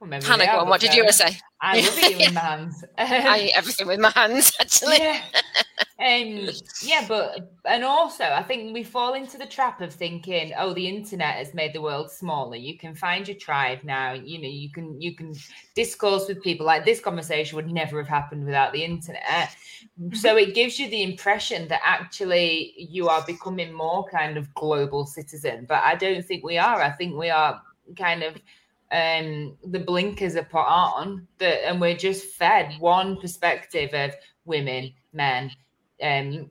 [0.00, 0.68] well, Hannah, go on.
[0.68, 1.38] What did you say?
[1.60, 2.84] I love eating with my hands.
[2.98, 4.96] I eat everything with my hands, actually.
[4.98, 5.20] Yeah.
[5.98, 6.48] Um,
[6.82, 10.88] yeah, but and also I think we fall into the trap of thinking, oh, the
[10.88, 12.56] internet has made the world smaller.
[12.56, 14.14] You can find your tribe now.
[14.14, 15.34] You know, you can you can
[15.74, 16.64] discourse with people.
[16.64, 19.54] Like this conversation would never have happened without the internet.
[20.14, 25.04] So it gives you the impression that actually you are becoming more kind of global
[25.04, 25.66] citizen.
[25.68, 26.80] But I don't think we are.
[26.80, 27.60] I think we are
[27.98, 28.36] kind of
[28.92, 34.92] um, the blinkers are put on that, and we're just fed one perspective of women,
[35.12, 35.50] men,
[36.02, 36.50] um,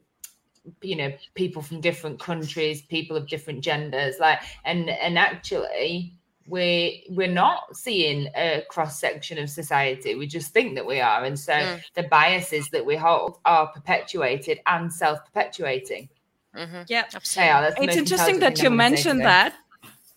[0.82, 6.14] you know, people from different countries, people of different genders, like, and and actually,
[6.46, 10.16] we we're not seeing a cross section of society.
[10.16, 11.82] We just think that we are, and so mm.
[11.96, 16.08] the biases that we hold are perpetuated and self perpetuating.
[16.56, 16.84] Mm-hmm.
[16.88, 17.86] Yeah, absolutely.
[17.86, 19.56] it's interesting that you mentioned that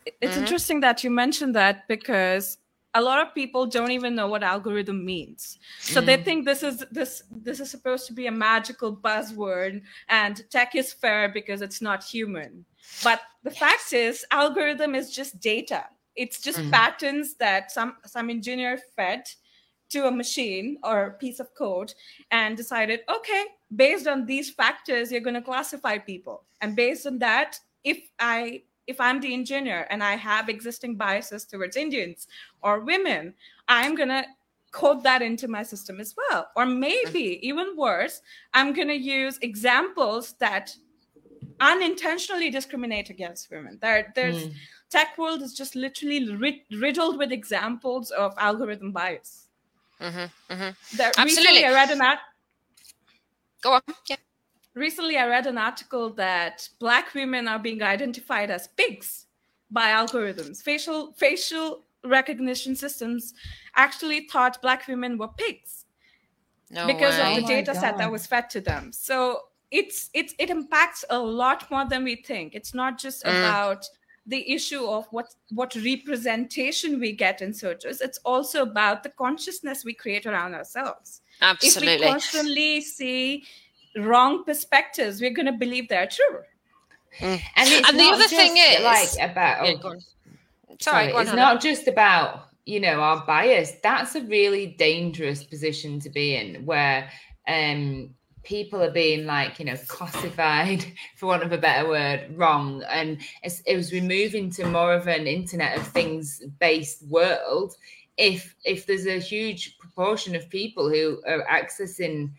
[0.06, 0.42] it's mm-hmm.
[0.42, 2.58] interesting that you mentioned that because
[2.94, 6.06] a lot of people don't even know what algorithm means so mm.
[6.06, 10.74] they think this is this this is supposed to be a magical buzzword and tech
[10.74, 12.64] is fair because it's not human
[13.02, 13.58] but the yes.
[13.58, 15.84] fact is algorithm is just data
[16.16, 16.70] it's just mm.
[16.70, 19.24] patterns that some some engineer fed
[19.88, 21.94] to a machine or a piece of code
[22.30, 23.44] and decided okay
[23.76, 28.60] based on these factors you're going to classify people and based on that if i
[28.86, 32.26] if I'm the engineer and I have existing biases towards Indians
[32.62, 33.34] or women,
[33.68, 34.24] I'm going to
[34.72, 36.48] code that into my system as well.
[36.56, 38.22] Or maybe even worse,
[38.54, 40.74] I'm going to use examples that
[41.60, 43.78] unintentionally discriminate against women.
[43.80, 44.54] There, there's mm.
[44.90, 49.48] tech world is just literally riddled with examples of algorithm bias.
[50.00, 50.96] Mm-hmm, mm-hmm.
[50.96, 51.64] There, Absolutely.
[51.64, 52.18] I read an art-
[53.62, 53.82] Go on.
[54.08, 54.16] Yeah
[54.74, 59.26] recently I read an article that black women are being identified as pigs
[59.70, 60.62] by algorithms.
[60.62, 63.34] Facial facial recognition systems
[63.76, 65.84] actually thought black women were pigs
[66.70, 67.30] no because way.
[67.30, 68.92] of the oh data set that was fed to them.
[68.92, 72.54] So it's it's it impacts a lot more than we think.
[72.54, 73.30] It's not just mm.
[73.30, 73.86] about
[74.26, 79.84] the issue of what what representation we get in searches it's also about the consciousness
[79.84, 83.44] we create around ourselves absolutely if we constantly see
[83.96, 86.40] wrong perspectives we're going to believe they're true.
[87.20, 87.40] Mm.
[87.56, 89.96] and, and the other thing is like about yeah, oh,
[90.80, 93.72] sorry, sorry it's not just about you know our bias.
[93.82, 97.10] That's a really dangerous position to be in where
[97.48, 100.84] um people are being like you know classified
[101.16, 102.82] for want of a better word wrong.
[102.88, 107.74] And it was move into more of an internet of things based world
[108.16, 112.30] if if there's a huge proportion of people who are accessing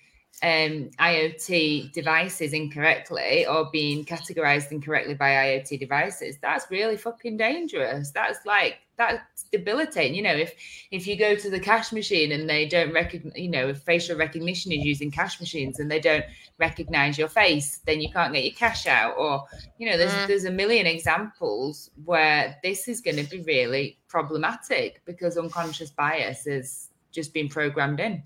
[0.43, 8.11] um, IoT devices incorrectly or being categorized incorrectly by IoT devices, that's really fucking dangerous.
[8.11, 10.15] That's like that's debilitating.
[10.15, 10.53] You know, if
[10.91, 14.17] if you go to the cash machine and they don't recognize, you know, if facial
[14.17, 16.25] recognition is using cash machines and they don't
[16.59, 19.15] recognize your face, then you can't get your cash out.
[19.17, 19.45] Or
[19.77, 20.27] you know, there's mm.
[20.27, 26.47] there's a million examples where this is going to be really problematic because unconscious bias
[26.47, 28.21] is just being programmed in.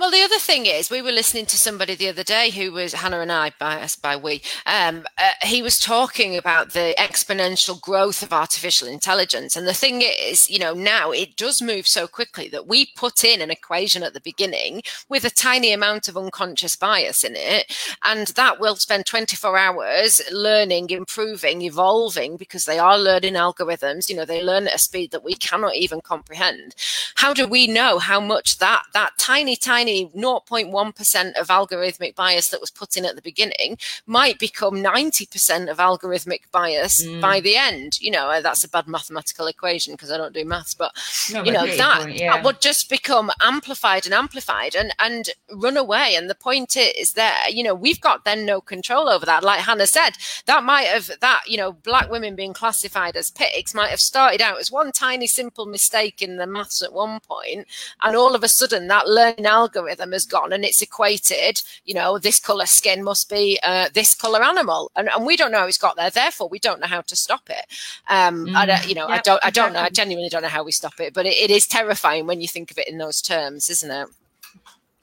[0.00, 2.94] Well, the other thing is, we were listening to somebody the other day who was
[2.94, 4.40] Hannah and I, by us by we.
[4.64, 10.00] Um, uh, he was talking about the exponential growth of artificial intelligence, and the thing
[10.00, 14.02] is, you know, now it does move so quickly that we put in an equation
[14.02, 17.70] at the beginning with a tiny amount of unconscious bias in it,
[18.02, 24.08] and that will spend 24 hours learning, improving, evolving because they are learning algorithms.
[24.08, 26.74] You know, they learn at a speed that we cannot even comprehend.
[27.16, 32.60] How do we know how much that that tiny, tiny 0.1% of algorithmic bias that
[32.60, 33.76] was put in at the beginning
[34.06, 37.20] might become 90% of algorithmic bias mm.
[37.20, 38.00] by the end.
[38.00, 40.92] You know, uh, that's a bad mathematical equation because I don't do maths, but
[41.32, 42.34] no, you know, that, point, yeah.
[42.34, 46.14] that would just become amplified and amplified and, and run away.
[46.16, 49.44] And the point is that, you know, we've got then no control over that.
[49.44, 50.10] Like Hannah said,
[50.46, 54.40] that might have, that, you know, black women being classified as pigs might have started
[54.40, 57.66] out as one tiny simple mistake in the maths at one point,
[58.02, 61.94] And all of a sudden that learning algorithm algorithm has gone and it's equated, you
[61.94, 65.60] know, this color skin must be uh, this color animal, and, and we don't know
[65.60, 66.10] how it's got there.
[66.10, 67.66] Therefore, we don't know how to stop it.
[68.08, 68.54] Um, mm.
[68.54, 69.80] I you know, yep, I don't, I don't know.
[69.80, 72.48] I genuinely don't know how we stop it, but it, it is terrifying when you
[72.48, 74.08] think of it in those terms, isn't it?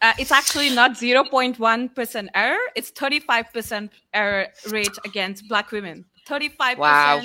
[0.02, 2.58] Uh, it's actually not 0.1% error.
[2.76, 6.06] It's 35% error rate against Black women.
[6.28, 7.22] 35% wow.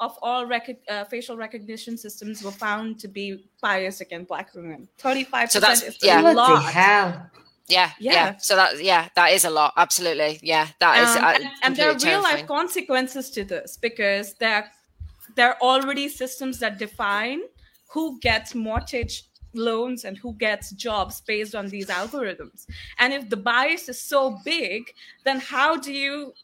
[0.00, 4.88] Of all rec- uh, facial recognition systems were found to be biased against Black women.
[5.00, 6.20] 35% so that's, is yeah.
[6.20, 6.64] a lot.
[6.64, 7.30] Hell?
[7.66, 9.72] Yeah, yeah, yeah, So that, yeah, that is a lot.
[9.76, 11.16] Absolutely, yeah, that is.
[11.16, 14.70] Um, uh, and, and there are real life consequences to this because there,
[15.34, 17.40] there are already systems that define
[17.88, 22.66] who gets mortgage loans and who gets jobs based on these algorithms.
[22.98, 24.92] And if the bias is so big,
[25.24, 26.34] then how do you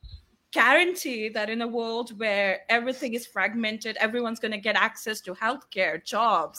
[0.52, 5.34] guarantee that in a world where everything is fragmented, everyone's going to get access to
[5.34, 6.58] healthcare, jobs,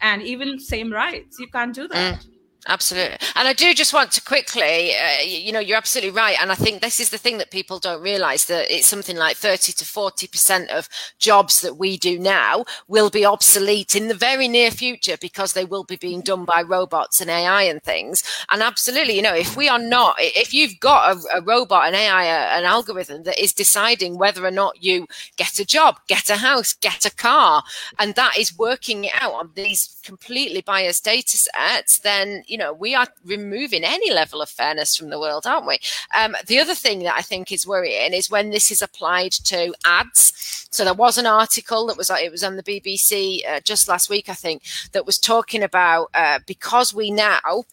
[0.00, 1.38] and even same rights?
[1.38, 2.20] You can't do that.
[2.20, 2.28] Mm.
[2.68, 3.16] Absolutely.
[3.34, 6.36] And I do just want to quickly, uh, you know, you're absolutely right.
[6.40, 9.36] And I think this is the thing that people don't realize that it's something like
[9.36, 14.46] 30 to 40% of jobs that we do now will be obsolete in the very
[14.46, 18.22] near future because they will be being done by robots and AI and things.
[18.52, 21.96] And absolutely, you know, if we are not, if you've got a, a robot, an
[21.96, 26.30] AI, a, an algorithm that is deciding whether or not you get a job, get
[26.30, 27.64] a house, get a car,
[27.98, 32.74] and that is working it out on these completely biased data sets, then you know,
[32.74, 35.78] we are removing any level of fairness from the world, aren't we?
[36.14, 39.74] Um, the other thing that I think is worrying is when this is applied to
[39.86, 40.68] ads.
[40.70, 44.10] So there was an article that was it was on the BBC uh, just last
[44.10, 47.64] week, I think, that was talking about uh, because we now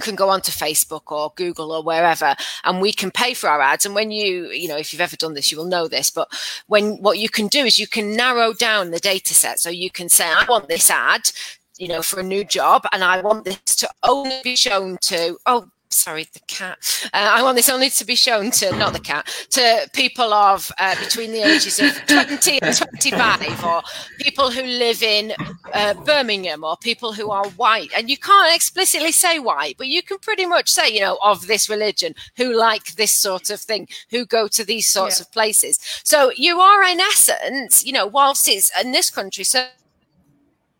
[0.00, 3.84] can go onto Facebook or Google or wherever and we can pay for our ads.
[3.84, 6.28] And when you, you know, if you've ever done this, you will know this, but
[6.66, 9.58] when what you can do is you can narrow down the data set.
[9.58, 11.30] So you can say, I want this ad
[11.78, 15.38] you know, for a new job, and I want this to only be shown to,
[15.46, 16.78] oh, sorry, the cat.
[17.12, 20.70] Uh, I want this only to be shown to, not the cat, to people of
[20.78, 23.82] uh, between the ages of 20 and 25, or
[24.18, 25.32] people who live in
[25.72, 27.90] uh, Birmingham, or people who are white.
[27.96, 31.46] And you can't explicitly say white, but you can pretty much say, you know, of
[31.46, 35.24] this religion, who like this sort of thing, who go to these sorts yeah.
[35.24, 35.78] of places.
[36.04, 39.68] So you are, in essence, you know, whilst it's in this country, so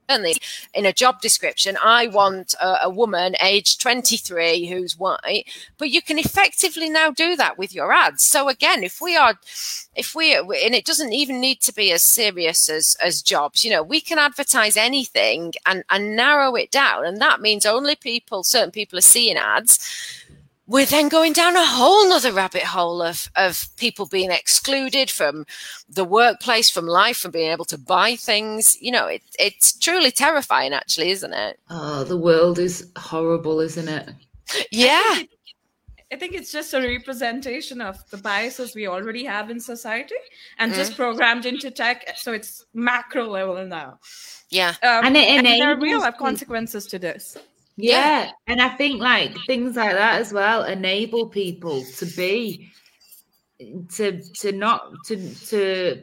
[0.08, 0.36] certainly
[0.74, 5.44] in a job description, I want a, a, woman aged 23 who's white,
[5.76, 8.24] but you can effectively now do that with your ads.
[8.24, 9.38] So again, if we are,
[9.94, 13.70] if we, and it doesn't even need to be as serious as, as jobs, you
[13.70, 17.04] know, we can advertise anything and, and narrow it down.
[17.04, 19.78] And that means only people, certain people are seeing ads
[20.68, 25.46] we're then going down a whole nother rabbit hole of, of people being excluded from
[25.88, 28.76] the workplace, from life, from being able to buy things.
[28.80, 31.58] You know, it, it's truly terrifying, actually, isn't it?
[31.70, 34.10] Oh, the world is horrible, isn't it?
[34.70, 35.22] Yeah.
[36.12, 40.14] I think it's just a representation of the biases we already have in society
[40.58, 40.76] and mm.
[40.76, 42.14] just programmed into tech.
[42.16, 44.00] So it's macro level now.
[44.50, 44.74] Yeah.
[44.82, 47.38] Um, and, it, and there are real consequences to this.
[47.78, 48.24] Yeah.
[48.24, 48.30] yeah.
[48.48, 52.70] And I think like things like that as well enable people to be
[53.94, 56.02] to to not to to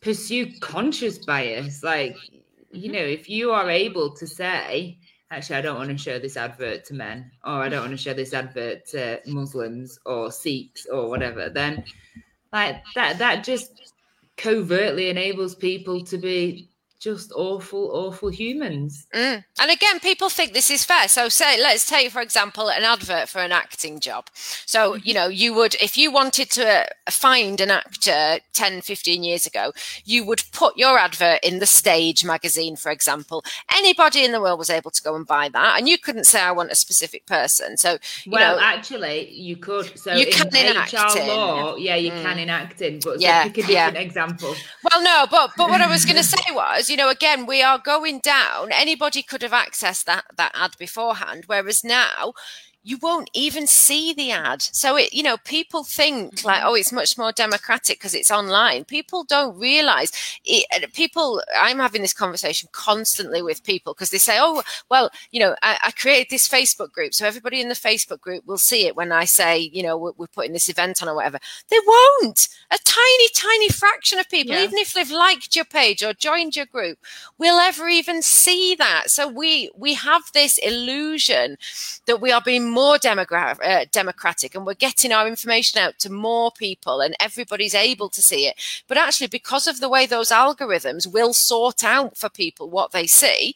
[0.00, 1.82] pursue conscious bias.
[1.82, 2.16] Like,
[2.70, 2.92] you mm-hmm.
[2.92, 4.98] know, if you are able to say,
[5.32, 7.96] actually, I don't want to show this advert to men, or I don't want to
[7.96, 11.84] show this advert to Muslims or Sikhs or whatever, then
[12.52, 13.94] like that that just
[14.36, 16.68] covertly enables people to be
[17.04, 19.06] just awful, awful humans.
[19.14, 19.44] Mm.
[19.60, 21.06] And again, people think this is fair.
[21.06, 24.28] So, say, let's take, for example, an advert for an acting job.
[24.32, 29.46] So, you know, you would, if you wanted to find an actor 10, 15 years
[29.46, 29.72] ago,
[30.06, 33.44] you would put your advert in the Stage magazine, for example.
[33.70, 35.78] Anybody in the world was able to go and buy that.
[35.78, 37.76] And you couldn't say, I want a specific person.
[37.76, 39.98] So, well, know, actually, you could.
[39.98, 41.28] So, you can in, acting.
[41.28, 42.22] law, yeah, you mm.
[42.22, 43.00] can in acting.
[43.04, 44.00] But so yeah, pick a different yeah.
[44.00, 44.54] example.
[44.90, 47.60] Well, no, but, but what I was going to say was, you know, again, we
[47.60, 48.70] are going down.
[48.70, 52.34] Anybody could have accessed that that ad beforehand, whereas now
[52.84, 54.60] you won't even see the ad.
[54.60, 56.68] So it, you know, people think like, mm-hmm.
[56.68, 58.84] oh, it's much more democratic because it's online.
[58.84, 60.12] People don't realize
[60.44, 65.40] it, people, I'm having this conversation constantly with people because they say, oh, well, you
[65.40, 67.14] know, I, I, created this Facebook group.
[67.14, 70.12] So everybody in the Facebook group will see it when I say, you know, we're,
[70.18, 71.38] we're putting this event on or whatever.
[71.70, 72.48] They won't.
[72.70, 74.64] A tiny, tiny fraction of people, yeah.
[74.64, 76.98] even if they've liked your page or joined your group,
[77.38, 79.04] will ever even see that.
[79.08, 81.56] So we, we have this illusion
[82.06, 86.10] that we are being more demogra- uh, democratic and we're getting our information out to
[86.10, 88.60] more people and everybody's able to see it.
[88.88, 93.06] But actually, because of the way those algorithms will sort out for people what they
[93.06, 93.54] see,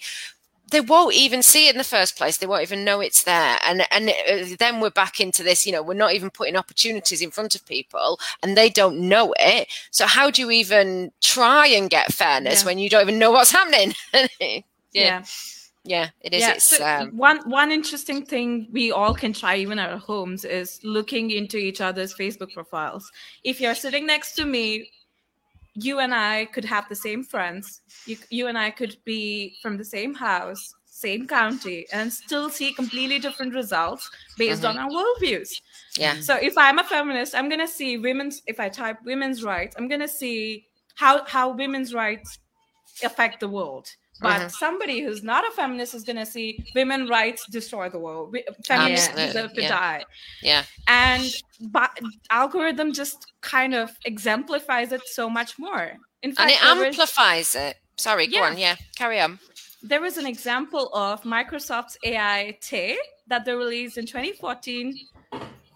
[0.70, 2.36] they won't even see it in the first place.
[2.36, 3.58] They won't even know it's there.
[3.66, 5.66] And and uh, then we're back into this.
[5.66, 9.34] You know, we're not even putting opportunities in front of people, and they don't know
[9.38, 9.68] it.
[9.90, 12.66] So how do you even try and get fairness yeah.
[12.66, 13.94] when you don't even know what's happening?
[14.12, 14.62] yeah.
[14.92, 15.24] yeah
[15.89, 16.43] yeah it is.
[16.43, 20.45] Yeah, so um, one one interesting thing we all can try even at our homes
[20.45, 23.11] is looking into each other's facebook profiles.
[23.43, 24.91] If you're sitting next to me
[25.74, 27.80] you and i could have the same friends.
[28.07, 32.72] You, you and i could be from the same house same county and still see
[32.72, 34.78] completely different results based mm-hmm.
[34.78, 35.61] on our worldviews.
[35.97, 36.20] Yeah.
[36.20, 39.74] So if i'm a feminist i'm going to see women's if i type women's rights
[39.78, 40.66] i'm going to see
[40.97, 42.41] how how women's rights
[43.05, 43.89] affect the world
[44.20, 44.48] but mm-hmm.
[44.48, 48.36] somebody who's not a feminist is going to see women rights destroy the world.
[48.66, 49.26] Feminists Absolutely.
[49.26, 49.68] deserve to yeah.
[49.68, 50.04] die.
[50.42, 50.62] Yeah.
[50.86, 51.98] And but
[52.30, 55.92] algorithm just kind of exemplifies it so much more.
[56.22, 57.76] In fact, and it amplifies it.
[57.96, 58.42] Sorry, go yeah.
[58.42, 58.58] on.
[58.58, 59.38] Yeah, carry on.
[59.82, 62.98] There was an example of Microsoft's AI Tay
[63.28, 64.98] that they released in 2014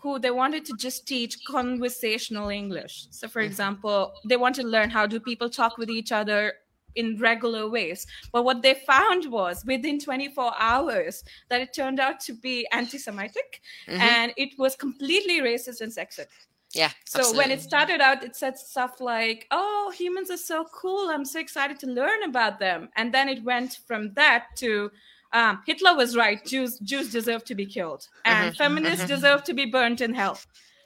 [0.02, 3.06] who they wanted to just teach conversational English.
[3.10, 3.46] So, for mm-hmm.
[3.46, 6.54] example, they want to learn how do people talk with each other
[6.96, 8.06] in regular ways.
[8.32, 12.98] But what they found was within 24 hours that it turned out to be anti
[12.98, 14.00] Semitic mm-hmm.
[14.00, 16.26] and it was completely racist and sexist.
[16.74, 16.90] Yeah.
[17.04, 17.38] So absolutely.
[17.38, 21.10] when it started out, it said stuff like, oh, humans are so cool.
[21.10, 22.88] I'm so excited to learn about them.
[22.96, 24.90] And then it went from that to,
[25.32, 26.44] um, Hitler was right.
[26.44, 28.62] Jews Jews deserve to be killed, and mm-hmm.
[28.62, 29.14] feminists mm-hmm.
[29.14, 30.38] deserve to be burnt in hell.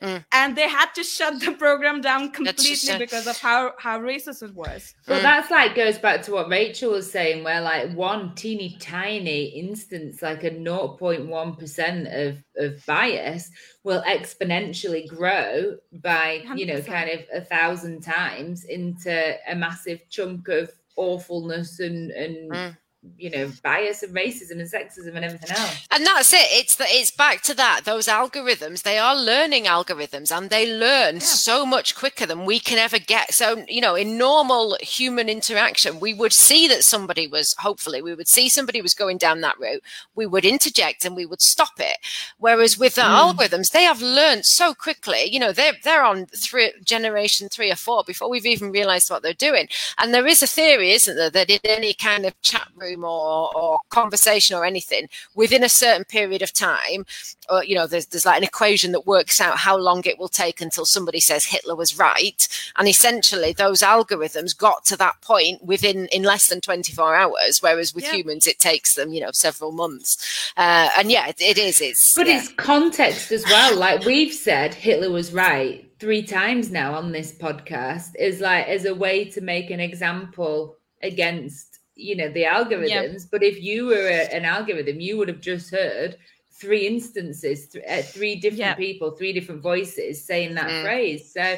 [0.02, 0.24] Mm.
[0.32, 4.54] And they had to shut the program down completely because of how, how racist it
[4.54, 4.94] was.
[5.08, 5.22] Well, mm.
[5.22, 10.22] that's like goes back to what Rachel was saying, where like one teeny tiny instance,
[10.22, 13.50] like a 0.1% of, of bias,
[13.84, 16.58] will exponentially grow by, 100%.
[16.58, 22.50] you know, kind of a thousand times into a massive chunk of awfulness and, and
[22.50, 22.76] mm
[23.18, 25.86] you know bias and racism and sexism and everything else.
[25.90, 26.46] And that's it.
[26.50, 28.82] It's the, it's back to that those algorithms.
[28.82, 31.20] They are learning algorithms and they learn yeah.
[31.20, 33.34] so much quicker than we can ever get.
[33.34, 38.14] So you know in normal human interaction we would see that somebody was hopefully we
[38.14, 39.82] would see somebody was going down that route.
[40.14, 41.98] We would interject and we would stop it.
[42.38, 43.34] Whereas with the mm.
[43.34, 45.24] algorithms they have learned so quickly.
[45.24, 49.22] You know they're they're on three generation three or four before we've even realized what
[49.22, 49.68] they're doing.
[49.98, 53.56] And there is a theory isn't there that in any kind of chat room or,
[53.56, 57.06] or conversation or anything within a certain period of time,
[57.50, 60.28] or you know, there's there's like an equation that works out how long it will
[60.28, 65.62] take until somebody says Hitler was right, and essentially those algorithms got to that point
[65.62, 68.12] within in less than 24 hours, whereas with yeah.
[68.12, 70.52] humans it takes them you know several months.
[70.56, 71.80] Uh, and yeah, it, it is.
[71.80, 72.38] It's but yeah.
[72.38, 73.76] it's context as well.
[73.76, 78.84] Like we've said, Hitler was right three times now on this podcast is like as
[78.84, 81.65] a way to make an example against
[81.96, 83.28] you know the algorithms yeah.
[83.30, 86.16] but if you were a, an algorithm you would have just heard
[86.52, 88.74] three instances th- uh, three different yeah.
[88.74, 90.82] people three different voices saying that mm.
[90.82, 91.56] phrase so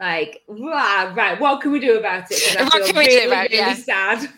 [0.00, 2.56] like right what can we do about it?
[2.58, 3.52] I what can we really, do about it?
[3.52, 3.74] really yeah.
[3.74, 4.28] sad.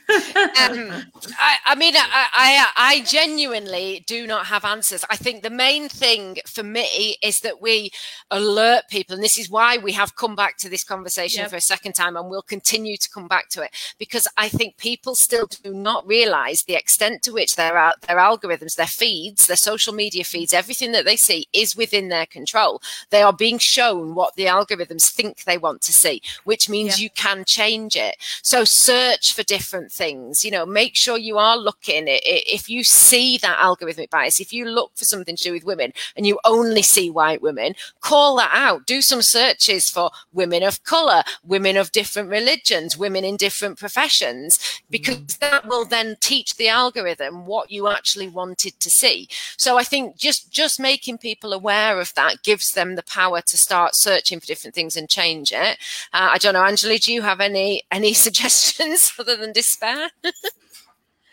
[0.52, 1.04] Um,
[1.38, 5.04] I, I, mean I, I, I genuinely do not have answers.
[5.08, 7.90] I think the main thing for me is that we
[8.30, 11.50] alert people and this is why we have come back to this conversation yep.
[11.50, 14.76] for a second time and we'll continue to come back to it because i think
[14.76, 17.72] people still do not realize the extent to which their
[18.06, 22.26] their algorithms their feeds their social media feeds everything that they see is within their
[22.26, 22.80] control.
[23.10, 26.98] They are being shown what the algorithms think they they want to see, which means
[26.98, 27.04] yeah.
[27.04, 28.16] you can change it.
[28.42, 30.44] So search for different things.
[30.44, 32.04] You know, make sure you are looking.
[32.06, 35.92] If you see that algorithmic bias, if you look for something to do with women
[36.16, 38.86] and you only see white women, call that out.
[38.86, 44.80] Do some searches for women of color, women of different religions, women in different professions,
[44.90, 45.38] because mm.
[45.38, 49.28] that will then teach the algorithm what you actually wanted to see.
[49.56, 53.56] So I think just just making people aware of that gives them the power to
[53.56, 55.78] start searching for different things and change change it.
[56.12, 60.10] Uh, I don't know, Anjali, do you have any any suggestions other than despair?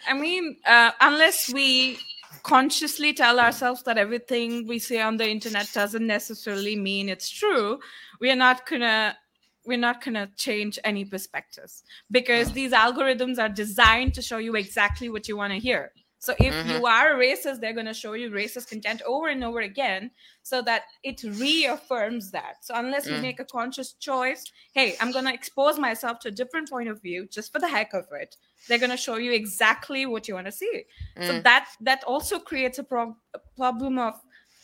[0.07, 1.99] I mean, uh, unless we
[2.43, 7.79] consciously tell ourselves that everything we see on the internet doesn't necessarily mean it's true,
[8.19, 9.17] we are not gonna
[9.65, 14.55] we're not going to change any perspectives because these algorithms are designed to show you
[14.55, 16.69] exactly what you want to hear so if mm-hmm.
[16.69, 20.11] you are a racist, they're going to show you racist content over and over again
[20.43, 22.57] so that it reaffirms that.
[22.59, 23.15] So unless mm.
[23.15, 24.43] you make a conscious choice,
[24.73, 27.69] hey, I'm going to expose myself to a different point of view just for the
[27.69, 28.35] heck of it,
[28.67, 30.83] they're going to show you exactly what you want to see.
[31.17, 31.27] Mm.
[31.27, 34.15] So that that also creates a, pro- a, problem of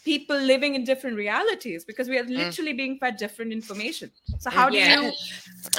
[0.04, 2.36] people living in different realities because we are mm.
[2.36, 2.78] literally mm.
[2.78, 4.12] being fed different information.
[4.40, 5.00] So how do yeah.
[5.00, 5.12] you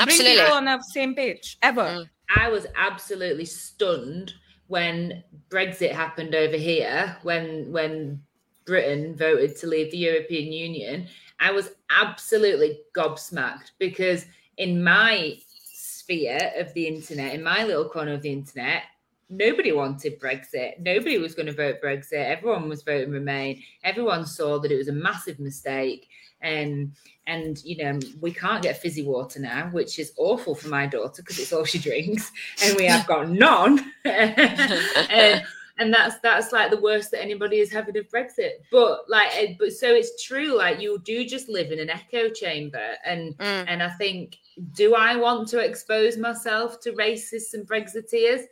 [0.07, 1.83] bring people on the same page ever?
[1.83, 2.09] Mm.
[2.35, 4.33] I was absolutely stunned
[4.69, 8.23] when Brexit happened over here, when when
[8.65, 11.07] Britain voted to leave the European Union,
[11.39, 18.13] I was absolutely gobsmacked because in my sphere of the internet, in my little corner
[18.13, 18.83] of the internet,
[19.29, 20.79] nobody wanted Brexit.
[20.81, 22.25] Nobody was going to vote Brexit.
[22.25, 23.63] Everyone was voting Remain.
[23.85, 26.09] Everyone saw that it was a massive mistake.
[26.41, 26.93] And
[27.27, 31.23] and you know we can't get fizzy water now, which is awful for my daughter
[31.23, 32.31] because it's all she drinks,
[32.63, 33.93] and we have got none.
[34.05, 35.43] and,
[35.79, 38.53] and that's that's like the worst that anybody is having of Brexit.
[38.71, 40.57] But like, eh, but so it's true.
[40.57, 43.65] Like you do just live in an echo chamber, and mm.
[43.69, 44.39] and I think,
[44.73, 48.43] do I want to expose myself to racists and Brexiteers?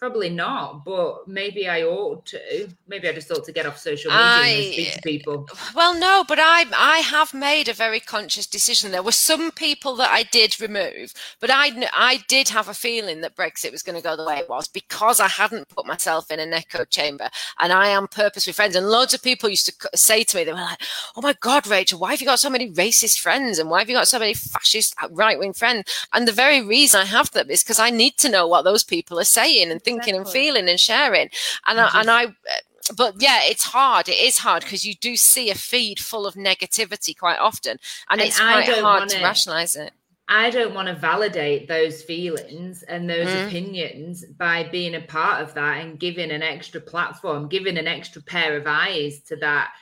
[0.00, 2.68] Probably not, but maybe I ought to.
[2.88, 5.46] Maybe I just ought to get off social media I, and speak to people.
[5.74, 8.92] Well, no, but I I have made a very conscious decision.
[8.92, 13.20] There were some people that I did remove, but I I did have a feeling
[13.20, 16.30] that Brexit was going to go the way it was because I hadn't put myself
[16.30, 17.28] in an echo chamber,
[17.58, 18.76] and I am purposely friends.
[18.76, 20.80] And loads of people used to say to me, they were like,
[21.14, 23.90] "Oh my God, Rachel, why have you got so many racist friends, and why have
[23.90, 27.32] you got so many fascist uh, right wing friends?" And the very reason I have
[27.32, 30.28] them is because I need to know what those people are saying and thinking and
[30.28, 31.30] feeling and sharing.
[31.66, 31.80] And.
[31.80, 32.26] I, and I,
[32.96, 34.08] but yeah, it's hard.
[34.08, 37.78] It is hard because you do see a feed full of negativity quite often,
[38.08, 39.92] and, and it's quite hard to rationalize it.
[40.28, 43.46] I don't want to validate those feelings and those mm.
[43.46, 48.22] opinions by being a part of that and giving an extra platform, giving an extra
[48.22, 49.72] pair of eyes to that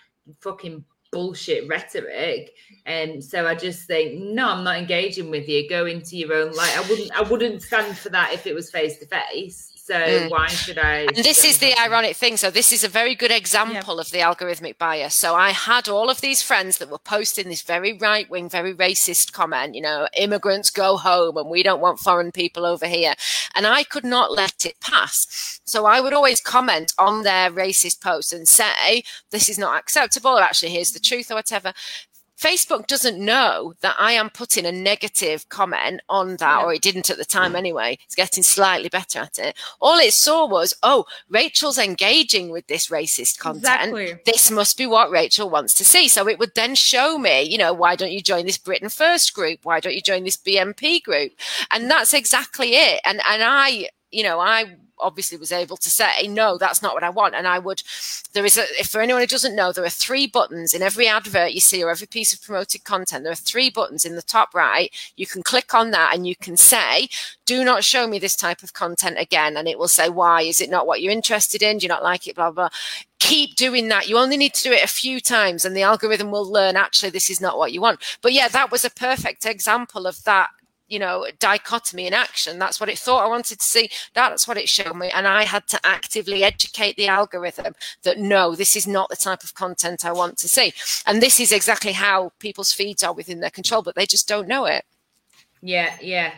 [0.41, 2.53] fucking bullshit rhetoric.
[2.87, 5.69] And so I just think, no, I'm not engaging with you.
[5.69, 6.79] Go into your own light.
[6.79, 9.78] I wouldn't I wouldn't stand for that if it was face to face.
[9.89, 10.31] So mm.
[10.31, 11.07] why should I?
[11.07, 12.37] And this is the ironic thing.
[12.37, 14.01] So this is a very good example yeah.
[14.03, 15.15] of the algorithmic bias.
[15.15, 18.75] So I had all of these friends that were posting this very right wing, very
[18.75, 19.75] racist comment.
[19.75, 23.15] You know, immigrants go home, and we don't want foreign people over here.
[23.55, 25.61] And I could not let it pass.
[25.65, 30.37] So I would always comment on their racist posts and say, "This is not acceptable,"
[30.37, 31.73] or actually, here's the truth, or whatever.
[32.39, 36.65] Facebook doesn't know that I am putting a negative comment on that, yeah.
[36.65, 37.99] or it didn't at the time anyway.
[38.05, 39.57] It's getting slightly better at it.
[39.81, 43.67] All it saw was, oh, Rachel's engaging with this racist content.
[43.67, 44.19] Exactly.
[44.25, 46.07] This must be what Rachel wants to see.
[46.07, 49.35] So it would then show me, you know, why don't you join this Britain First
[49.35, 49.61] group?
[49.65, 51.33] Why don't you join this BNP group?
[51.73, 53.01] And that's exactly it.
[53.05, 57.05] And and I, you know, I obviously was able to say, no, that's not what
[57.05, 57.35] I want.
[57.35, 57.83] And I would,
[58.33, 61.07] there is a, if for anyone who doesn't know, there are three buttons in every
[61.07, 63.25] advert you see or every piece of promoted content.
[63.25, 64.91] There are three buttons in the top right.
[65.17, 67.09] You can click on that and you can say,
[67.47, 69.57] do not show me this type of content again.
[69.57, 70.43] And it will say, why?
[70.43, 71.79] Is it not what you're interested in?
[71.79, 72.37] Do you not like it?
[72.37, 72.69] Blah, blah.
[73.19, 74.09] Keep doing that.
[74.09, 77.11] You only need to do it a few times and the algorithm will learn actually
[77.11, 78.01] this is not what you want.
[78.23, 80.51] But yeah, that was a perfect example of that
[80.89, 82.59] you know dichotomy in action.
[82.59, 83.91] That's what it thought i wanted to see.
[84.15, 85.11] That's what it showed me.
[85.11, 89.45] And i had to actively educate the algorithm that no this is not the type
[89.45, 90.73] of content i want to see.
[91.07, 94.49] And this is exactly how people's feeds are within their control but they just don't
[94.49, 94.85] know it.
[95.63, 96.33] Yeah yeah.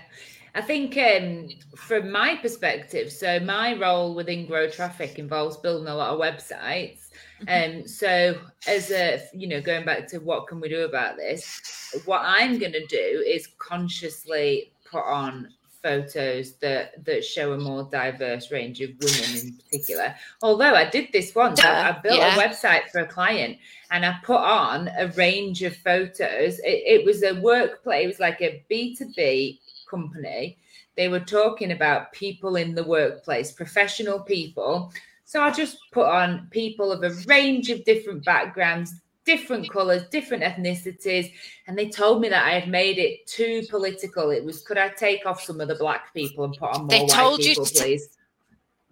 [0.54, 5.94] I think um, from my perspective, so my role within Grow Traffic involves building a
[5.94, 7.09] lot of websites.
[7.46, 7.80] Mm-hmm.
[7.80, 11.60] Um, so as a you know, going back to what can we do about this,
[12.04, 15.48] what I'm going to do is consciously put on
[15.82, 20.14] photos that that show a more diverse range of women in particular.
[20.42, 22.36] Although I did this once, I, I built yeah.
[22.36, 23.58] a website for a client
[23.90, 26.58] and I put on a range of photos.
[26.60, 30.58] It, it was a workplace, it was like a B2B company.
[30.96, 34.92] They were talking about people in the workplace, professional people.
[35.30, 40.42] So I just put on people of a range of different backgrounds, different colors, different
[40.42, 41.30] ethnicities.
[41.68, 44.30] And they told me that I had made it too political.
[44.30, 46.88] It was, could I take off some of the black people and put on more
[46.88, 48.08] they white people, please?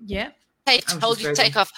[0.06, 0.30] Yeah.
[0.64, 1.72] They told you to take off.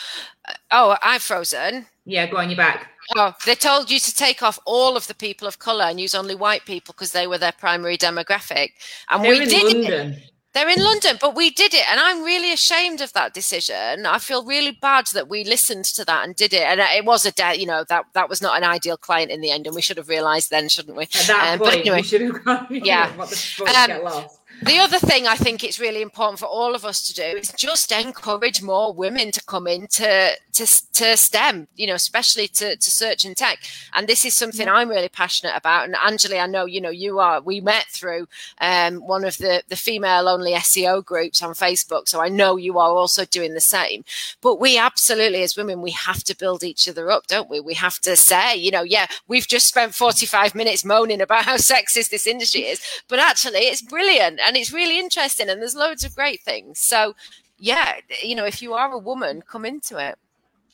[0.47, 1.87] Uh, oh, I've frozen.
[2.05, 2.91] Yeah, go on your back.
[3.17, 6.15] Oh, they told you to take off all of the people of color and use
[6.15, 8.73] only white people because they were their primary demographic.
[9.09, 10.13] And They're we did London.
[10.13, 10.31] it.
[10.53, 14.05] They're in London, but we did it, and I'm really ashamed of that decision.
[14.05, 17.25] I feel really bad that we listened to that and did it, and it was
[17.25, 19.77] a, de- you know, that that was not an ideal client in the end, and
[19.77, 21.05] we should have realised then, shouldn't we?
[21.05, 22.67] At that um, point, anyway, we should have gone.
[22.71, 26.47] Yeah, what the um, get lost the other thing I think it's really important for
[26.47, 31.17] all of us to do is just encourage more women to come into to, to
[31.17, 33.61] STEM, you know, especially to, to search and tech.
[33.95, 34.69] And this is something.
[34.69, 35.85] I'm really passionate about.
[35.87, 38.29] And Anjali, I know, you know, you are, we met through
[38.61, 42.09] um, one of the, the female only SEO groups on Facebook.
[42.09, 44.05] So I know you are also doing the same.
[44.43, 47.61] But we absolutely, as women, we have to build each other up, don't we?
[47.61, 51.57] We have to say, you know, yeah, we've just spent 45 minutes moaning about how
[51.57, 56.05] sexist this industry is, but actually it's brilliant and it's really interesting and there's loads
[56.05, 56.81] of great things.
[56.81, 57.15] So,
[57.59, 60.19] yeah, you know, if you are a woman, come into it.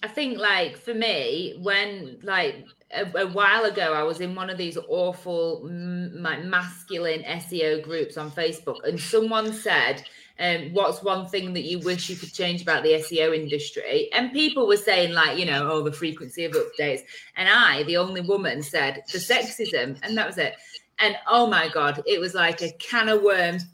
[0.02, 4.50] I think, like, for me, when, like, a, a, while ago, I was in one
[4.50, 10.04] of these awful, like, masculine SEO groups on Facebook, and someone said,
[10.38, 14.10] um, what's one thing that you wish you could change about the SEO industry?
[14.12, 17.00] And people were saying, like, you know, oh, the frequency of updates.
[17.36, 19.98] And I, the only woman, said the sexism.
[20.02, 20.54] And that was it.
[20.98, 23.66] And oh my God, it was like a can of worms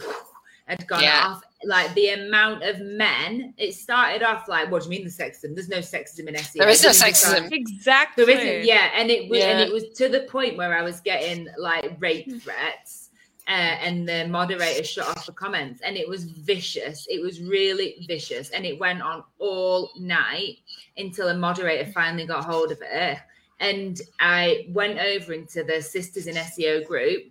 [0.67, 1.27] had gone yeah.
[1.27, 1.43] off.
[1.65, 5.55] Like the amount of men, it started off like, what do you mean the sexism?
[5.55, 6.55] There's no sexism in SEO.
[6.55, 7.53] There is no sexism.
[7.53, 8.25] Exactly.
[8.25, 8.91] There isn't, yeah.
[8.97, 9.51] And it was, yeah.
[9.51, 12.39] and it was to the point where I was getting like rape hmm.
[12.39, 13.11] threats.
[13.49, 18.05] Uh, and the moderator shut off the comments and it was vicious it was really
[18.07, 20.59] vicious and it went on all night
[20.97, 23.19] until a moderator finally got hold of it
[23.61, 27.25] and I went over into the Sisters in SEO group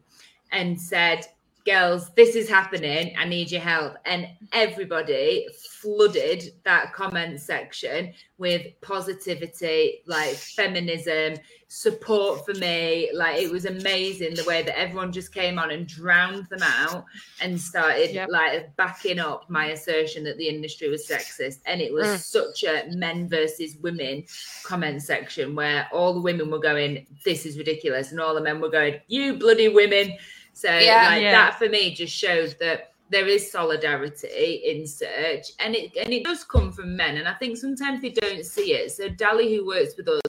[0.52, 1.28] and said,
[1.66, 3.16] girls, this is happening.
[3.18, 3.96] I need your help.
[4.06, 5.48] And everybody
[5.82, 11.36] flooded that comment section with positivity, like feminism,
[11.68, 13.10] support for me.
[13.14, 17.06] Like it was amazing the way that everyone just came on and drowned them out
[17.40, 18.30] and started yep.
[18.30, 21.60] like backing up my assertion that the industry was sexist.
[21.66, 22.18] And it was mm.
[22.20, 24.26] such a men versus women
[24.64, 28.12] comment section where all the women were going, This is ridiculous.
[28.12, 30.18] And all the men were going, You bloody women.
[30.62, 31.32] So yeah, like yeah.
[31.32, 36.24] that for me just shows that there is solidarity in search and it and it
[36.24, 38.92] does come from men and I think sometimes they don't see it.
[38.92, 40.22] So Dali who works with us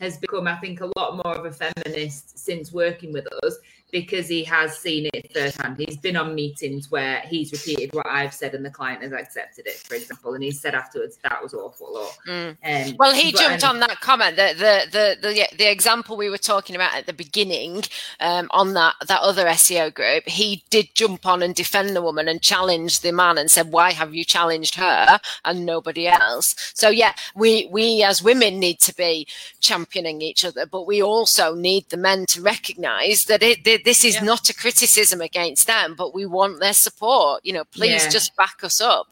[0.00, 3.56] has become, I think, a lot more of a feminist since working with us
[3.92, 5.76] because he has seen it firsthand.
[5.78, 9.66] He's been on meetings where he's repeated what I've said and the client has accepted
[9.66, 11.98] it, for example, and he said afterwards that was awful.
[11.98, 12.56] Or, mm.
[12.64, 14.36] um, well, he jumped on that comment.
[14.36, 17.82] The, the the the the example we were talking about at the beginning
[18.18, 22.28] um, on that that other SEO group, he did jump on and defend the woman
[22.28, 26.88] and challenge the man and said, "Why have you challenged her and nobody else?" So
[26.88, 29.28] yeah, we we as women need to be
[29.60, 34.04] championing each other, but we also need the men to recognise that it, it this
[34.04, 34.24] is yeah.
[34.24, 37.44] not a criticism against them, but we want their support.
[37.44, 38.08] You know, please yeah.
[38.08, 39.06] just back us up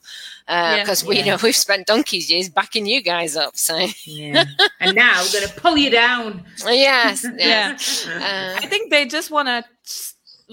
[0.47, 1.23] because uh, yeah.
[1.23, 3.57] we know we've spent donkey's years backing you guys up.
[3.57, 4.45] So yeah,
[4.81, 6.45] and now we're going to pull you down.
[6.71, 7.77] Yes, yeah.
[8.07, 9.65] Uh, I think they just want to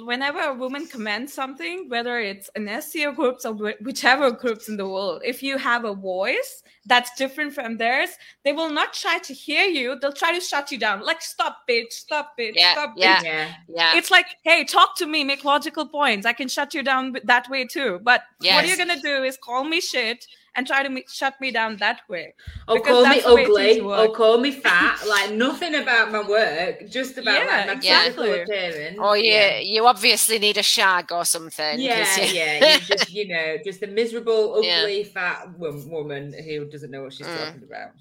[0.03, 4.87] whenever a woman comments something, whether it's in SEO groups or whichever groups in the
[4.87, 8.09] world, if you have a voice that's different from theirs,
[8.43, 9.97] they will not try to hear you.
[9.99, 11.05] They'll try to shut you down.
[11.05, 13.23] Like, stop, bitch, stop, bitch, yeah, stop, yeah, bitch.
[13.23, 13.97] Yeah, yeah.
[13.97, 16.25] It's like, hey, talk to me, make logical points.
[16.25, 17.99] I can shut you down that way too.
[18.03, 18.55] But yes.
[18.55, 20.25] what you're gonna do is call me shit
[20.57, 22.33] and try to shut me down that way.
[22.67, 24.99] Or call me ugly, or call me fat.
[25.07, 28.41] like nothing about my work, just about yeah, like, my exactly.
[28.41, 28.97] appearance.
[28.99, 29.59] Or you, yeah.
[29.59, 31.79] you obviously need a shag or something.
[31.79, 32.73] Yeah, yeah.
[32.73, 35.07] You just, you know, just a miserable, ugly, yeah.
[35.13, 37.37] fat woman who doesn't know what she's mm.
[37.37, 37.91] talking about.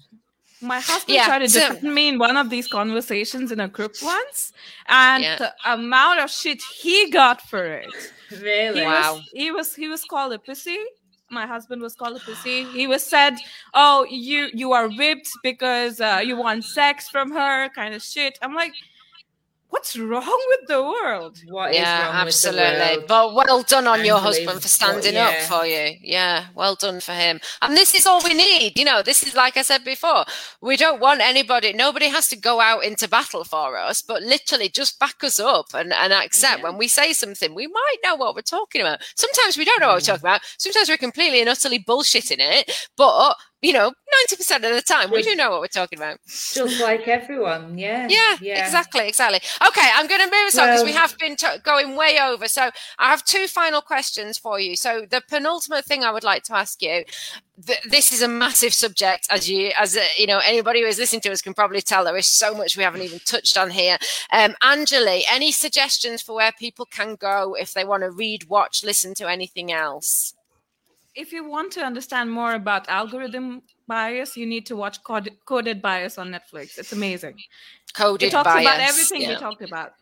[0.59, 3.67] My husband yeah, tried to so, defend me in one of these conversations in a
[3.67, 4.51] group once,
[4.87, 5.35] and yeah.
[5.35, 7.93] the amount of shit he got for it.
[8.41, 8.81] Really?
[8.81, 9.13] He wow.
[9.13, 10.83] Was, he was he was called a pussy
[11.29, 12.63] my husband was called a pussy.
[12.65, 13.35] He was said,
[13.73, 18.37] "Oh, you you are whipped because uh, you want sex from her," kind of shit.
[18.41, 18.73] I'm like,
[19.69, 21.39] what's wrong with the world?
[21.47, 23.05] What yeah, absolutely.
[23.07, 25.27] But well done on your husband for standing yeah.
[25.27, 25.95] up for you.
[26.01, 27.39] Yeah, well done for him.
[27.61, 28.77] And this is all we need.
[28.77, 30.25] You know, this is like I said before.
[30.61, 31.73] We don't want anybody.
[31.73, 35.67] Nobody has to go out into battle for us, but literally just back us up
[35.73, 36.63] and, and accept yeah.
[36.63, 37.53] when we say something.
[37.53, 39.01] We might know what we're talking about.
[39.15, 40.07] Sometimes we don't know what we're mm.
[40.07, 40.41] talking about.
[40.57, 42.89] Sometimes we're completely and utterly bullshitting it.
[42.95, 43.91] But you know,
[44.31, 46.19] 90% of the time, we do know what we're talking about.
[46.27, 47.77] Just like everyone.
[47.77, 48.07] Yeah.
[48.07, 48.63] Yeah, yeah.
[48.63, 49.39] exactly, exactly.
[49.67, 52.47] Okay, I'm going to move us on because we have been t- going way over.
[52.47, 54.75] So I have two final questions for you.
[54.75, 57.03] So the penultimate thing I would like to ask you,
[57.65, 60.99] th- this is a massive subject, as you, as uh, you know, anybody who is
[60.99, 63.71] listening to us can probably tell there is so much we haven't even touched on
[63.71, 63.97] here.
[64.31, 68.83] Um, Anjali, any suggestions for where people can go if they want to read, watch,
[68.83, 70.35] listen to anything else?
[71.17, 75.81] If you want to understand more about algorithm bias, you need to watch Coded, Coded
[75.81, 76.77] Bias on Netflix.
[76.77, 77.35] It's amazing.
[77.93, 78.33] Coded bias.
[78.33, 78.67] it talks bias.
[78.67, 79.29] about everything yeah.
[79.29, 79.93] we talked about.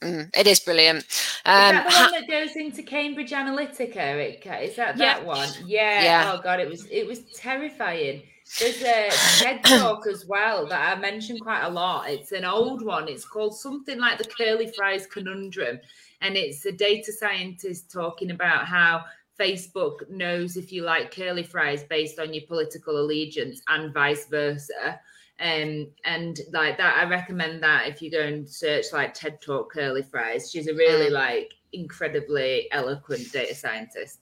[0.00, 1.04] Mm, it is brilliant.
[1.44, 3.96] Um, is that the one that goes into Cambridge Analytica?
[3.96, 4.58] Erica?
[4.60, 5.26] Is that that yeah.
[5.26, 5.48] one?
[5.66, 6.02] Yeah.
[6.02, 6.32] yeah.
[6.32, 8.22] Oh god, it was it was terrifying.
[8.58, 12.08] There's a TED talk as well that I mentioned quite a lot.
[12.10, 13.08] It's an old one.
[13.08, 15.78] It's called something like the curly fries conundrum,
[16.22, 19.04] and it's a data scientist talking about how
[19.40, 25.00] Facebook knows if you like curly fries based on your political allegiance and vice versa.
[25.40, 29.72] Um, and like that, I recommend that if you go and search like TED Talk
[29.72, 30.50] curly fries.
[30.50, 31.12] She's a really mm.
[31.12, 34.20] like incredibly eloquent data scientist.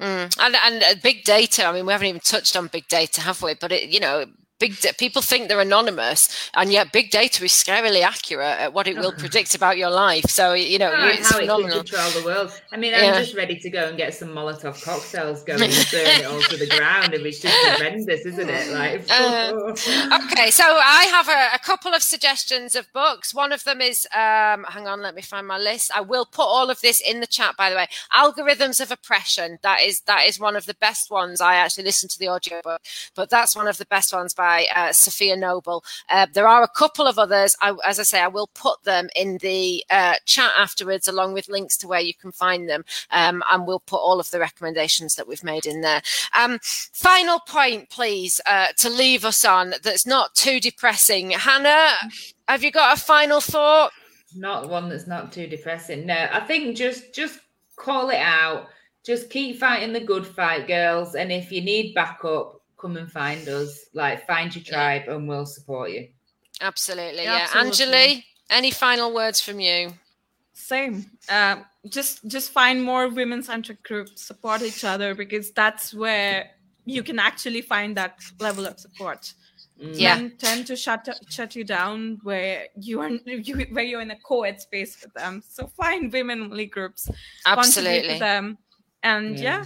[0.00, 0.34] Mm.
[0.40, 1.66] And and uh, big data.
[1.66, 3.54] I mean, we haven't even touched on big data, have we?
[3.54, 4.24] But it, you know,
[4.60, 8.96] big people think they're anonymous and yet big data is scarily accurate at what it
[8.96, 10.24] will predict about your life.
[10.28, 11.80] So you know oh, it's how phenomenal.
[11.80, 12.62] it control the world.
[12.72, 13.18] I mean i'm yeah.
[13.18, 16.56] just ready to go and get some molotov cocktails going and burn it all to
[16.56, 18.72] the ground and it's just horrendous isn't it?
[18.72, 19.52] Like uh,
[20.32, 23.34] okay so i have a, a, couple of suggestions of books.
[23.34, 25.90] One of them is um, hang on let me find my list.
[25.94, 27.86] I will put all of this in the chat by the way.
[28.14, 29.58] Algorithms of oppression.
[29.62, 31.40] That is that is one of the best ones.
[31.40, 32.80] I actually listened to the audio book
[33.14, 35.82] but that's one of the best ones by by uh, Safiya Noble.
[36.10, 37.56] Uh, there are a couple of others.
[37.62, 41.48] I, as I say, I will put them in the uh, chat afterwards, along with
[41.48, 45.14] links to where you can find them, um, and we'll put all of the recommendations
[45.14, 46.02] that we've made in there.
[46.38, 51.30] Um, final point, please, uh, to leave us on that's not too depressing.
[51.30, 51.92] Hannah,
[52.46, 53.92] have you got a final thought?
[54.36, 56.04] Not one that's not too depressing.
[56.04, 57.40] No, I think just just
[57.76, 58.68] call it out.
[59.06, 61.14] Just keep fighting the good fight, girls.
[61.14, 63.86] And if you need backup, come and find us.
[63.94, 66.08] Like, find your tribe and we'll support you.
[66.60, 67.24] Absolutely.
[67.24, 67.48] Yeah.
[67.54, 67.98] Absolutely.
[67.98, 69.92] Anjali, any final words from you?
[70.52, 71.06] Same.
[71.28, 71.56] Uh,
[71.88, 76.50] just just find more women centric groups, support each other because that's where
[76.84, 79.34] you can actually find that level of support.
[79.82, 79.98] Mm.
[79.98, 83.10] Yeah, Men tend to shut shut you down where you are
[83.48, 85.42] you, where you're in a co-ed space with them.
[85.48, 87.10] So find women only groups,
[87.46, 88.56] absolutely them,
[89.02, 89.58] and yeah.
[89.58, 89.64] yeah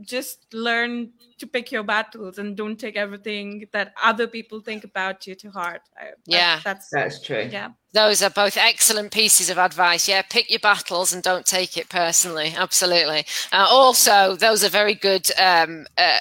[0.00, 5.26] just learn to pick your battles and don't take everything that other people think about
[5.26, 5.82] you to heart.
[5.98, 7.48] I, yeah, that's that's true.
[7.50, 10.08] Yeah, those are both excellent pieces of advice.
[10.08, 12.54] Yeah, pick your battles and don't take it personally.
[12.56, 13.24] Absolutely.
[13.52, 16.18] Uh, also, those are very good um, uh,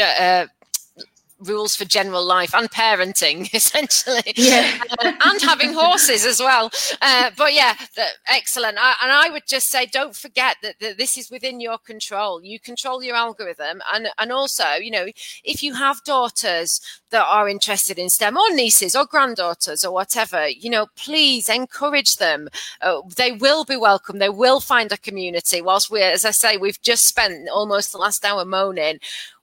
[0.00, 0.46] uh,
[1.40, 4.22] rules for general life and parenting, essentially.
[4.36, 4.82] Yeah.
[5.02, 6.70] Uh, and having horses as well.
[7.00, 8.78] Uh, but yeah, the, excellent.
[8.78, 12.42] I, and I would just say, don't forget that, that, this is within your control.
[12.42, 13.80] You control your algorithm.
[13.92, 15.06] And, and also, you know,
[15.44, 16.80] if you have daughters
[17.10, 22.16] that are interested in STEM or nieces or granddaughters or whatever, you know, please encourage
[22.16, 22.48] them.
[22.80, 24.18] Uh, they will be welcome.
[24.18, 25.60] They will find a community.
[25.62, 28.98] Whilst we're, as I say, we've just spent almost the last hour moaning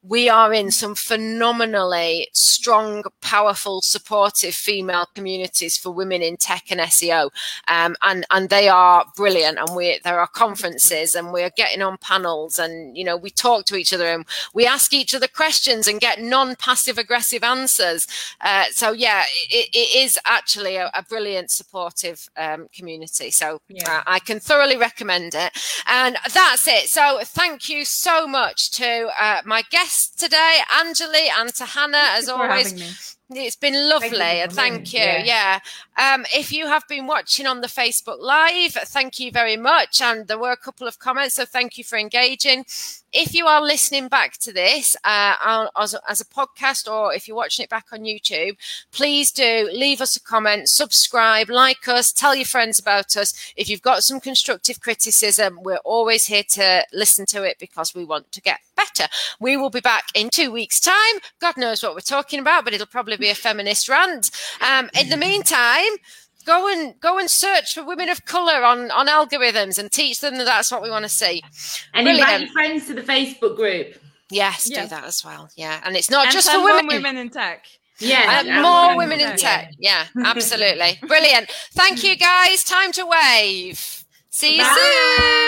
[0.07, 6.79] we are in some phenomenally strong, powerful, supportive female communities for women in tech and
[6.79, 7.29] SEO.
[7.67, 9.57] Um, and, and they are brilliant.
[9.57, 13.65] And we, there are conferences and we're getting on panels and, you know, we talk
[13.65, 18.07] to each other and we ask each other questions and get non-passive aggressive answers.
[18.41, 23.31] Uh, so yeah, it, it is actually a, a brilliant supportive um, community.
[23.31, 23.99] So yeah.
[23.99, 25.51] uh, I can thoroughly recommend it.
[25.87, 26.87] And that's it.
[26.89, 29.63] So thank you so much to uh, my
[29.97, 33.16] guests today, Anjali and to Hannah, as always.
[33.29, 34.17] It's been lovely.
[34.17, 34.55] Thank you.
[34.55, 34.99] Thank you.
[34.99, 35.59] Yeah.
[35.97, 36.13] yeah.
[36.13, 40.01] Um, if you have been watching on the Facebook Live, thank you very much.
[40.01, 42.65] And there were a couple of comments, so thank you for engaging.
[43.11, 47.37] If you are listening back to this uh, as, as a podcast or if you're
[47.37, 48.57] watching it back on YouTube,
[48.91, 53.53] please do leave us a comment, subscribe, like us, tell your friends about us.
[53.55, 58.05] If you've got some constructive criticism, we're always here to listen to it because we
[58.05, 59.07] want to get better.
[59.39, 60.95] We will be back in two weeks' time.
[61.39, 64.31] God knows what we're talking about, but it'll probably be a feminist rant.
[64.61, 65.97] Um, in the meantime,
[66.45, 70.37] go and go and search for women of color on on algorithms and teach them
[70.37, 71.43] that that's what we want to see.
[71.93, 72.29] And Brilliant.
[72.29, 73.97] invite your friends to the Facebook group.
[74.29, 75.49] Yes, yes, do that as well.
[75.55, 76.87] Yeah, and it's not and just for women.
[76.87, 77.65] Women in tech.
[77.99, 79.71] Yeah, uh, more women in tech.
[79.79, 80.99] Yeah, absolutely.
[81.07, 81.49] Brilliant.
[81.73, 82.63] Thank you, guys.
[82.63, 84.05] Time to wave.
[84.29, 85.17] See you Bye.
[85.19, 85.47] soon.